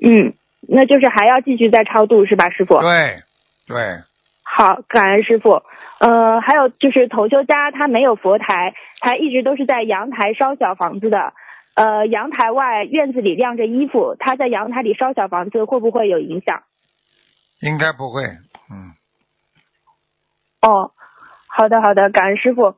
[0.02, 0.34] 嗯，
[0.68, 2.80] 那就是还要继续再超度是吧，师傅？
[2.80, 3.22] 对
[3.68, 3.99] 对，
[4.43, 5.62] 好，感恩师傅。
[5.99, 11.34] 呃，还有就是同修家他没有佛台，他一直都是在阳台烧小房子的。
[11.74, 16.64] 呃，阳台外院子里晾着衣服，他在阳台里烧小房子会不会有影响？
[17.62, 18.24] 应该不会，
[18.70, 18.91] 嗯，
[20.62, 20.91] 哦，
[21.47, 22.76] 好的好的，感恩师傅。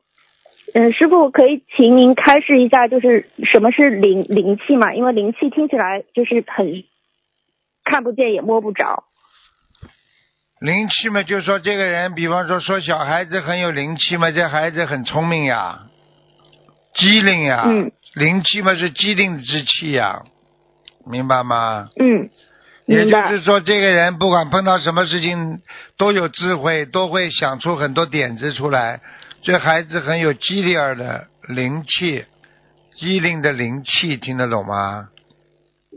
[0.72, 4.94] 嗯，师傅可以请您开示一下，就是什么是灵灵气嘛？
[4.94, 6.84] 因为灵气听起来就是很
[7.84, 9.04] 看不见也摸不着。
[10.60, 15.80] 灵气嘛，就说这个人，比方说说小孩子很有灵气嘛，这孩子很聪明呀，
[16.94, 20.22] 机灵呀，嗯灵气嘛是机灵之气呀，
[21.04, 21.90] 明白吗？
[22.00, 22.30] 嗯，
[22.86, 25.60] 也就是说，这个人不管碰到什么事情
[25.96, 29.00] 都有智慧，都会想出很多点子出来。
[29.42, 32.24] 这孩子很有机灵儿的灵气，
[32.94, 35.08] 机灵的灵气，听得懂吗？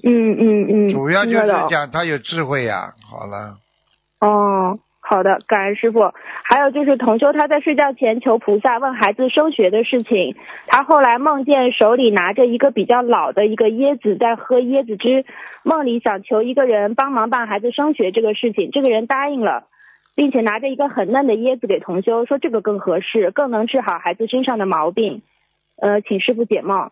[0.04, 2.94] 嗯嗯嗯，主要就是讲他有智慧呀。
[3.10, 3.58] 好了，
[4.22, 4.78] 哦，
[5.10, 6.14] 好的，感恩师傅。
[6.44, 10.36] 还有就是同修他在睡觉前求菩萨问孩子升学的事情，
[10.68, 15.26] 他后来梦见手里拿着一个比较老的一个椰子在喝椰子汁，
[15.64, 19.68] 梦里想求一个人帮忙办孩子升学这个事情，这个人答应了。
[20.18, 25.22] 并且拿着一个很嫩的椰子给同修，说这个更合适，更能治好孩子身上的毛病。
[25.80, 26.90] 呃，请师傅解梦。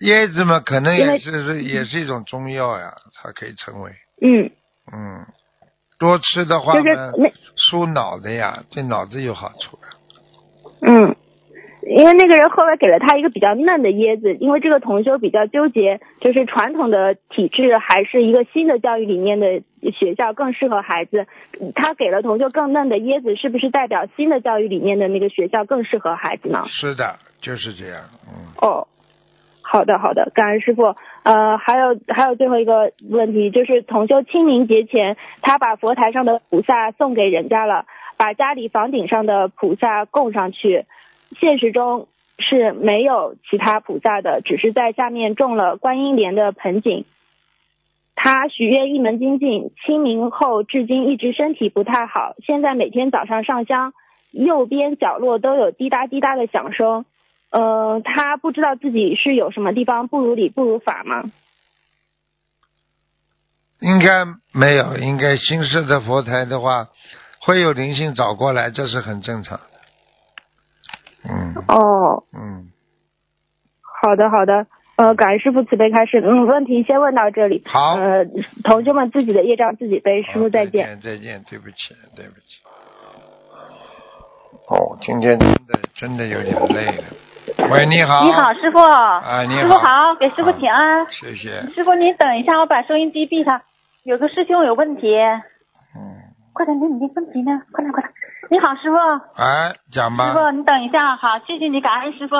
[0.00, 4.50] 椰子嘛，可能也是是也是一种中药呀，它可以成为嗯，
[4.92, 5.24] 嗯，
[5.98, 9.88] 多吃的话就是呢，那疏脑的呀，对脑子有好处呀。
[10.82, 11.16] 嗯，
[11.82, 21.26] 因为那个人后来给了他一个比较嫩的椰子，因为这个同修比较纠结，就是传统的体制还是一个新的教育理念的学校更适合孩子。
[21.74, 26.64] 他给了同修更嫩的椰子，是不是代表新的教育理念的那个学校更适合孩子呢？
[26.68, 28.02] 是的，就是这样。
[28.28, 28.86] 嗯，哦，
[29.68, 30.94] 好的好的，感恩师傅。
[31.24, 37.84] 呃，还有还有最后一个问题，就是同修清明节前，他把佛台上的菩萨送给人家了，
[38.16, 40.84] 把家里房顶上的菩萨供上去，
[41.40, 42.06] 现实中
[42.38, 47.04] 是没有其他菩萨的，只是在下面种了观音莲的盆景。
[48.14, 53.92] 他许愿一门精进，清明后至今一直身体不太好，现在每天早上上香，
[54.30, 57.04] 右边角落都有滴答滴答的响声。
[57.50, 61.24] 呃，他不知道自己是有什么地方不如理不如法吗？
[63.80, 66.88] 应该没有，应该新式的佛台的话，
[67.40, 69.64] 会有灵性找过来，这是很正常的。
[71.28, 72.72] 嗯哦，嗯，
[74.02, 74.66] 好的好的，
[74.96, 76.22] 呃，感恩师傅慈悲开示。
[76.24, 77.62] 嗯，问题先问到这里。
[77.66, 78.24] 好呃，
[78.64, 81.00] 同学们自己的业障自己背，师傅再再见。
[81.02, 82.62] 再见，对不起，对不起。
[84.68, 87.04] 哦，今天真的真的有点累了。
[87.46, 88.24] 喂，你好。
[88.24, 88.78] 你好，师傅。
[88.80, 89.60] 啊，你好。
[89.60, 91.06] 师傅好，给师傅请安。
[91.12, 91.62] 谢谢。
[91.74, 93.60] 师傅您等一下，我把收音机闭上。
[94.02, 95.16] 有个师兄有问题。
[95.94, 96.00] 嗯。
[96.52, 97.62] 快点，你你那问题呢？
[97.72, 98.12] 快点，快点。
[98.50, 98.96] 你好，师傅。
[99.40, 100.32] 哎，讲吧。
[100.32, 102.34] 师傅，你等一下，好，谢谢你，感恩师傅。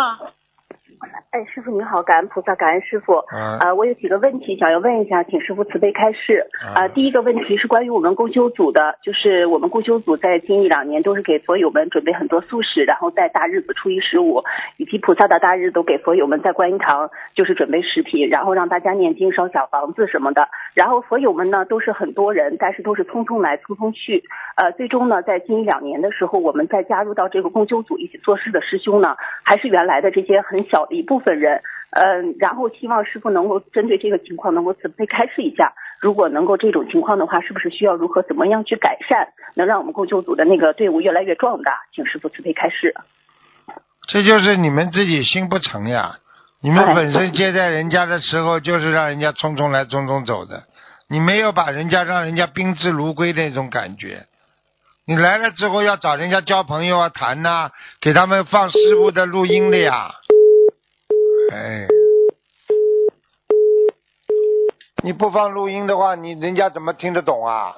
[1.30, 3.16] 哎，师傅您好，感恩菩萨，感恩师傅。
[3.16, 6.46] 啊呃，我有几个问题想要问一下，请师傅慈悲开示。
[6.62, 14.42] 啊呃，第一个问题是关于我们共修组的，就是我们共修组在近一两年都是给佛友们准备很多素食，然后在大日子初一十五
[14.78, 20.48] 以及菩萨的大日都给佛友们在观音堂就是准备食品，然后让大家念经烧小房子什么的。
[20.74, 24.24] 然后佛友们呢都是很多人，但是都是匆匆来匆匆去。
[24.56, 31.60] 呃，最终呢，在近一两年的时候，我们再加入到这个共修组一起做事的师兄呢，还是原来的这些很小的一部分人。
[31.90, 41.72] 嗯、然后希望师傅能够针对这个情况能够慈悲开示一下，如果能够这种情况的话，是不是需要如何怎么样去改善，能让我们共修组的那个队伍越来越壮大？
[41.94, 42.94] 请师傅慈悲开示。
[44.08, 46.18] 这就是你们自己心不诚呀！
[46.60, 50.64] 你们本身接待人家的时候，就是让人家匆匆来匆匆走的，
[51.08, 54.26] 你没有把人家让人家宾至如归的那种感觉。
[55.06, 57.70] 你来了之后要找人家交朋友啊、谈呐、
[58.00, 60.12] 给他们放师傅的录音的呀。
[61.56, 61.86] 哎，
[65.02, 67.74] 你不放录音的话，你人家怎么听得懂啊？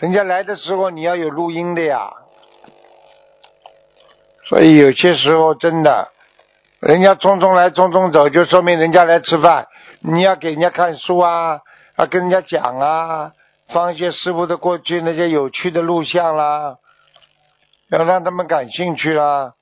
[0.00, 2.12] 人家来的时候你要有录音的呀。
[4.44, 6.10] 所以有些时候真的，
[6.80, 9.66] 人家匆匆来匆匆走，就说明人家来吃饭。
[10.00, 11.62] 你要给人家看书啊，
[11.94, 13.32] 啊，跟人家讲啊，
[13.68, 16.76] 放一些师傅的过去那些有趣的录像啦，
[17.88, 19.54] 要让他们感兴趣啦。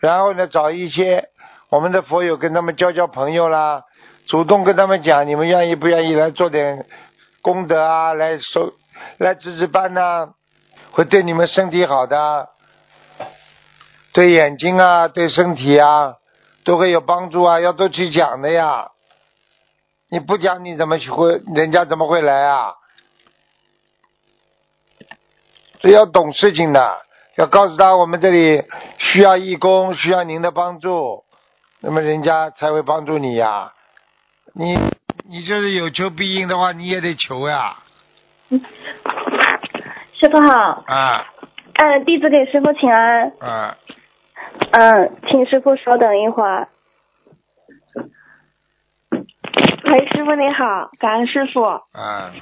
[0.00, 1.28] 然后呢，找一些
[1.70, 3.82] 我们的佛友跟他们交交朋友啦，
[4.26, 6.86] 主动跟他们讲，你们愿意不愿意来做点
[7.42, 8.72] 功德啊，来收
[9.18, 10.30] 来值值班呐、
[10.92, 12.48] 会对你们身体好的。
[14.14, 16.14] 对眼睛啊，对身体啊，
[16.64, 18.90] 都会有帮助啊，要多去讲的呀。
[20.10, 21.42] 你不讲，你怎么去会？
[21.54, 22.74] 人家怎么会来啊？
[25.82, 27.02] 所以要懂事情的，
[27.36, 28.64] 要告诉他我们这里
[28.96, 31.24] 需要义工，需要您的帮助，
[31.80, 33.72] 那么人家才会帮助你呀。
[34.54, 34.74] 你
[35.28, 37.76] 你就是有求必应的话，你也得求呀。
[38.50, 41.26] 师傅好，啊
[41.74, 43.76] 嗯，弟子给师傅请安，啊，
[44.72, 46.68] 嗯，请师傅稍等一会儿。
[49.12, 52.32] 喂，师傅你好，感恩师傅，啊，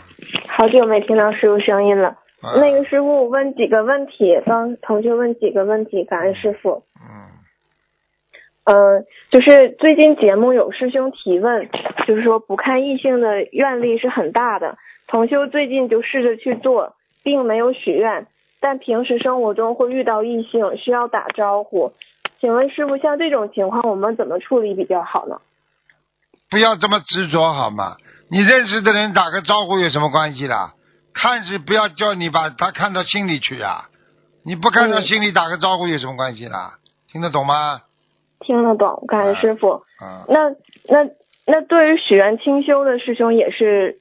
[0.49, 2.17] 好久没听到师傅声音了。
[2.41, 6.85] 啊那个师傅，我问几个问题，帮同学问几个问题，感恩师傅。
[7.01, 7.36] 嗯，
[9.31, 11.69] 就是最近节目有师兄提问，
[12.07, 14.77] 就是说不看异性的愿力是很大的。
[15.07, 18.27] 同修最近就试着去做，并没有许愿，
[18.61, 21.93] 但平时生活中会遇到异性需要打招呼。
[22.41, 25.41] 请问师傅，像这种情况我们怎么处理比较好呢？
[26.51, 27.97] 不要这么执着好吗？
[28.29, 30.73] 你认识的人打个招呼有什么关系啦？
[31.15, 33.89] 看是不要叫你把他看到心里去啊！
[34.45, 36.79] 你不看到心里打个招呼有什么关系啦？
[37.11, 37.83] 听得懂吗？
[38.41, 39.83] 听得懂，感恩师傅。
[40.01, 40.51] 啊，那
[40.89, 41.11] 那
[41.47, 43.99] 那对于许愿清修的师兄也是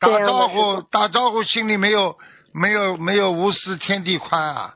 [0.00, 2.16] 这打招呼打招呼心里没有
[2.52, 4.74] 没有没有无私天地宽啊！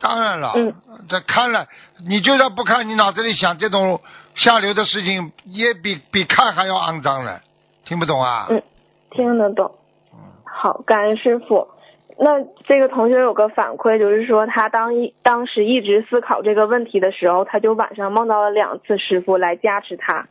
[0.00, 0.74] 当然了，嗯
[1.08, 1.66] 这看了
[2.06, 4.00] 你就算不看，你脑子里想这种
[4.34, 7.40] 下流的事情，也比比看还要肮脏了，
[7.84, 8.46] 听不懂啊？
[8.50, 8.62] 嗯，
[9.10, 9.70] 听得懂。
[10.44, 11.68] 好，感恩师傅。
[12.18, 20.26] 那这个同学有个反馈，就是说他当一当时一直思考这个问题的时候，他就晚上梦到了两次师傅来加持他。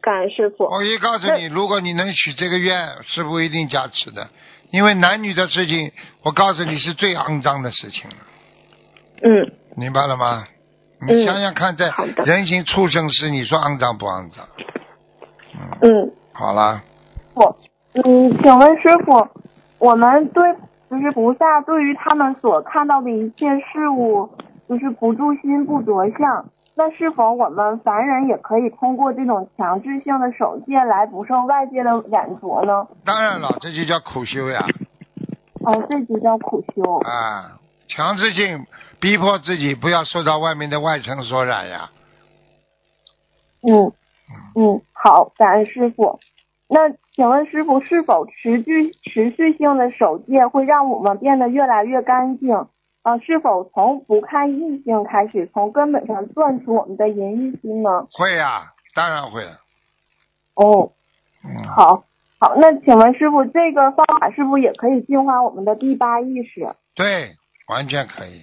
[0.00, 0.64] 感恩师傅。
[0.64, 4.28] 我可以告诉你，如果你能许这个愿，师傅一定加持的。
[4.70, 5.92] 因为男女的事情，
[6.24, 8.16] 我告诉你是最肮脏的事情了，
[9.22, 10.44] 嗯明白了吗？
[11.06, 11.92] 你想想看，在
[12.24, 14.48] 人形畜生世，你说肮脏不肮脏？
[15.82, 16.80] 嗯好了，
[17.94, 19.28] 嗯，请问师傅，
[19.78, 20.42] 我们对
[20.92, 24.28] 就是菩萨对于他们所看到的一切事物，
[24.68, 32.86] 就是不住心不着相，那是否我们凡人也可以通过这种强制性的守戒来不受外界的染着呢？
[33.06, 34.66] 当然了，这就叫苦修呀。
[35.64, 36.82] 哦，这就叫苦修。
[36.98, 38.66] 啊，强制性
[39.00, 41.88] 逼迫自己不要受到外面的外尘所染呀。
[43.62, 43.90] 嗯
[44.54, 46.20] 嗯，好，感恩师傅。
[46.74, 52.66] 那请问师傅，是否持续持续性的守戒会让我们变得越来越干净？
[53.02, 58.06] 啊，是否从不看异性开始，从根本上断除我们的淫欲心呢？
[58.12, 59.58] 会呀、当然会了。
[60.54, 60.92] 哦，
[61.44, 62.04] 嗯，好，
[62.38, 66.74] 好，那请问师傅，这个方法是不是也可以净化我们的第八意识？
[66.94, 67.34] 对，
[67.68, 68.40] 完全可以。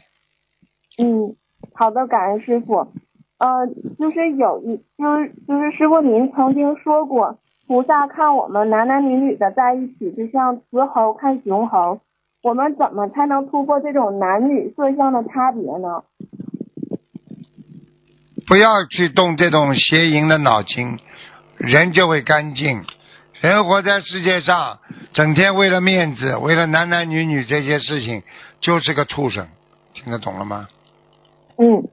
[0.98, 1.36] 嗯，
[1.74, 2.92] 好的，感恩师傅。
[3.40, 3.66] 呃，
[3.98, 12.00] 就是有一，就是就是师傅您曾经说过，菩萨看我们男男女女的在一起，就像雌猴看雄猴。
[12.42, 16.04] 我们怎么才能突破这种男女色相的差别呢？
[18.48, 20.98] 不要去动这种邪淫的脑筋，
[21.58, 22.82] 人就会干净。
[23.40, 24.80] 人活在世界上，
[25.14, 28.24] 整天为了面子，为了男男女女这些事情，
[28.60, 29.46] 就是个畜生。
[29.94, 30.68] 听得懂了吗？
[31.58, 31.84] 嗯，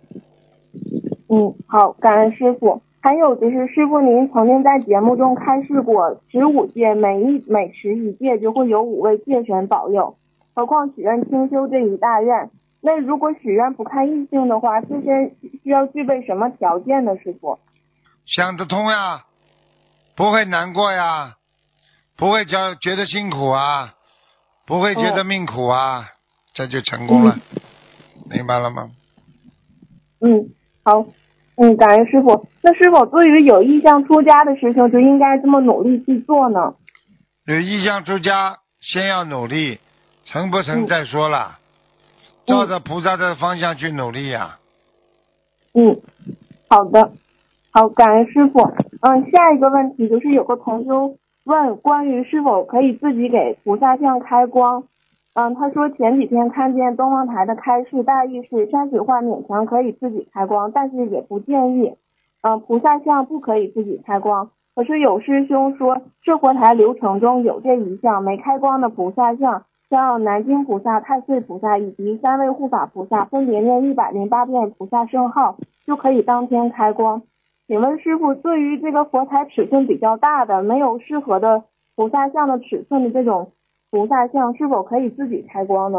[1.29, 2.81] 嗯，好，感恩师傅。
[3.07, 10.17] 还有就是，师傅您曾经在节目中开示过，十五戒每一每持一戒就会有五位戒神保佑，
[10.57, 12.51] 何况许愿清修这一大愿。
[12.81, 17.17] 那如果许愿不看异性的话，自身需要具备什么条件呢？
[17.19, 17.61] 师傅？
[18.27, 19.23] 想得通呀，
[20.17, 21.37] 不会难过呀，
[22.17, 23.95] 不会觉觉得辛苦啊，
[24.67, 26.07] 不会觉得命苦啊，
[26.55, 27.39] 这就成功了，
[28.29, 28.91] 明白了吗？
[30.21, 30.49] 嗯，
[30.85, 31.07] 好，
[31.57, 32.47] 嗯，感恩师傅。
[32.63, 36.75] 那是否对于有意向出家的师兄，就应该这么努力去做呢？
[37.47, 39.79] 有意向出家，先要努力，
[40.25, 41.59] 成不成再说了，
[42.47, 44.59] 照着菩萨的方向去努力呀、
[45.73, 46.01] 嗯，
[46.69, 47.13] 好的，
[47.71, 48.61] 好，感恩师傅。
[49.01, 54.85] 嗯，下一个问题就是有个同修问关于是否可以自己给菩萨像开光。
[55.39, 61.95] 嗯，他说前几天看见东方台的开示，大意是山水画勉强可以自己开光，但是也不建议。
[62.41, 64.49] 嗯，菩萨像不可以自己开光。
[64.75, 77.21] 可是有师兄说，这活台流程中有这一项没开光的菩萨像，像南京菩萨、太岁菩萨以及三位护法菩萨，分别念一百零八遍菩萨圣号，就可以当天开光。
[77.67, 81.65] 请问师傅，对于这个佛台尺寸比较大的、没有适合的
[81.95, 83.53] 菩萨像的尺寸的这种
[83.97, 85.99] 菩萨像，是否可以自己开光呢？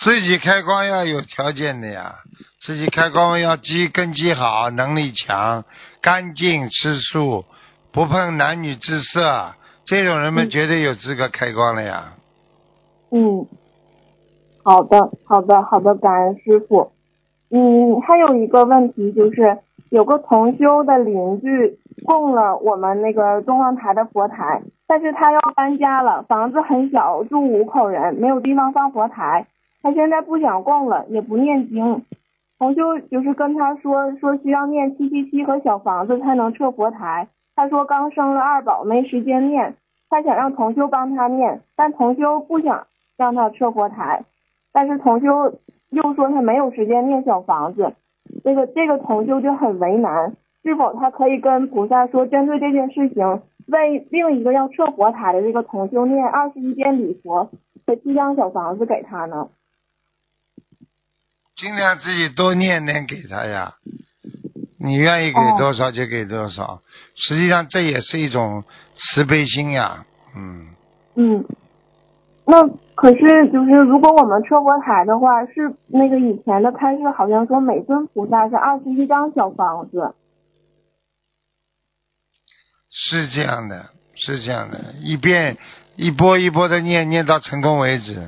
[0.00, 2.14] 自己开光要有条件的呀，
[2.64, 5.64] 自己开光要基根基好，能力强，
[6.00, 7.46] 干净吃素，
[7.90, 9.54] 不碰男女之色，
[9.86, 12.12] 这种人们绝对有资格开光了呀。
[13.10, 13.48] 嗯，
[14.62, 16.92] 好的，好的，好的，感恩师傅。
[17.50, 19.58] 嗯，还有一个问题就是，
[19.90, 29.46] 有个同修的邻居供了我们那个东方台的佛台，但是他要搬家了，房子很小，住五口人，没有地方放佛台。
[29.82, 32.04] 他现在不想供了，也不念经。
[32.58, 37.28] 同修就是跟他说说需要念七七七和小房子才能撤佛台。
[37.54, 39.76] 他说刚生了二宝，没时间念，
[40.10, 42.86] 他想让同修帮他念，但同修不想
[43.16, 44.24] 让他撤佛台，
[44.72, 45.54] 但是同修
[45.90, 47.94] 又说他没有时间念小房子，
[48.42, 57.50] 这个这个同修就很为难，是否他可以跟菩萨说，针对这件事情，为另一个要撤佛台的这个同修念二十一遍礼佛
[57.86, 59.48] 和七张小房子给他呢？
[61.56, 63.74] 尽量自己多念念给他呀，
[64.78, 66.80] 你愿意给多少就给多少。
[67.16, 70.04] 实际上这也是一种慈悲心呀，
[70.36, 70.68] 嗯，
[71.16, 71.44] 嗯，
[72.46, 72.62] 那
[72.94, 80.14] 可是就是如果我们撤佛台的话，是那个以前的开示好像说每尊菩萨是二十一张小房子。
[82.90, 85.56] 是这样的，是这样的，一遍
[85.96, 88.18] 一波一波的念，念到成功为止。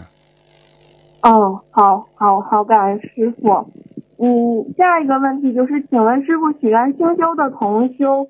[1.22, 3.70] 哦，好，好，好，感恩师傅。
[4.18, 8.28] 嗯，下一个问题就是，请问师傅，许愿清修的同修，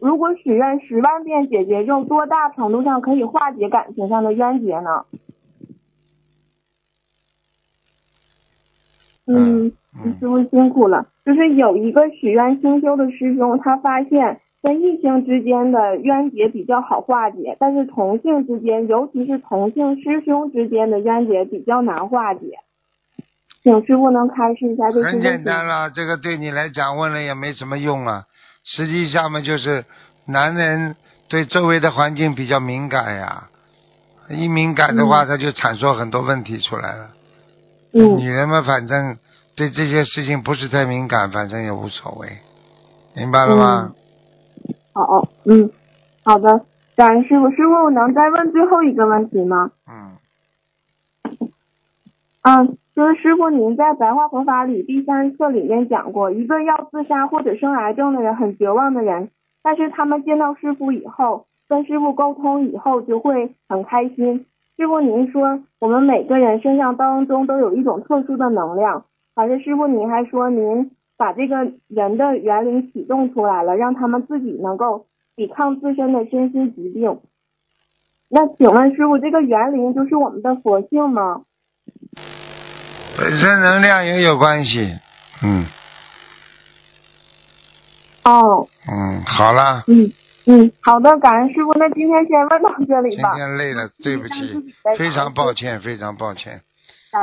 [0.00, 5.04] 如果许愿十万遍解结咒，多大程度上可以化解感情上的冤结呢？
[9.26, 9.72] 嗯，
[10.18, 11.06] 师傅辛苦了。
[11.24, 22.58] 就是有一个许愿清修的师兄，他发现跟异性之间的冤结比较好化解，但是同性之间，尤其是同性师兄之间的冤结比较难化解。
[23.62, 25.20] 请师傅能开示一下这是很？
[25.20, 28.24] 简单了，这个对你来讲问了也没什么用啊。
[28.64, 29.84] 实际上嘛，就是
[30.26, 30.96] 男人
[31.28, 33.48] 对周围的环境比较敏感呀，
[34.30, 37.10] 一敏感的话，他就产生很多问题出来了。
[37.92, 39.16] 嗯女人们反正
[39.56, 42.28] 对这些事情不是太敏感，反正也无所谓，
[43.14, 43.92] 明白了吗？
[45.06, 45.70] 好，嗯，
[46.24, 46.64] 好的，
[46.96, 47.50] 感恩师傅。
[47.50, 49.70] 师傅，我能再问最后一个问题吗？
[49.88, 50.16] 嗯。
[52.42, 59.30] 嗯，就是师傅，您在《白话佛法》里第三册里面讲过，一个要自杀或者生癌症的人，很绝望的人，
[59.62, 64.46] 但是他们见到师傅以后，跟师傅沟通以后，就会很开心。
[64.76, 69.04] 师傅，您说我们每个人身上当中都有一种特殊的能量，
[69.36, 70.90] 还是师傅您还说您
[71.20, 71.56] 把这个
[71.88, 75.04] 人的元灵启动出来了，让他们自己能够
[75.36, 77.20] 抵抗自身的身心疾病。
[78.30, 81.42] 那请问师傅，这个元灵就是我们的佛性吗？
[83.18, 84.96] 本身能量也有关系，
[85.42, 85.66] 嗯
[88.24, 90.10] 哦，嗯，好了，嗯
[90.46, 91.74] 嗯，好的，感恩师傅。
[91.74, 93.40] 那今天先问到这里吧今。
[93.40, 96.62] 天累了，对不起，非常抱歉，非常抱歉。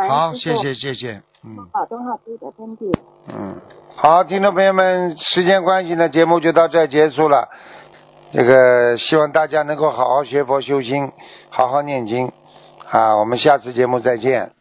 [0.08, 1.24] 好，谢谢，谢谢，
[1.56, 2.92] 嗯保重好自己的身体。
[3.30, 3.56] 嗯，
[3.96, 7.48] 好，听众朋友们，时间关系呢，节目就到这结束了。
[8.34, 11.12] 这个希望大家能够好好学佛修心，
[11.50, 12.32] 好好念经
[12.92, 13.16] 啊！
[13.16, 14.57] 我们下次节目再见。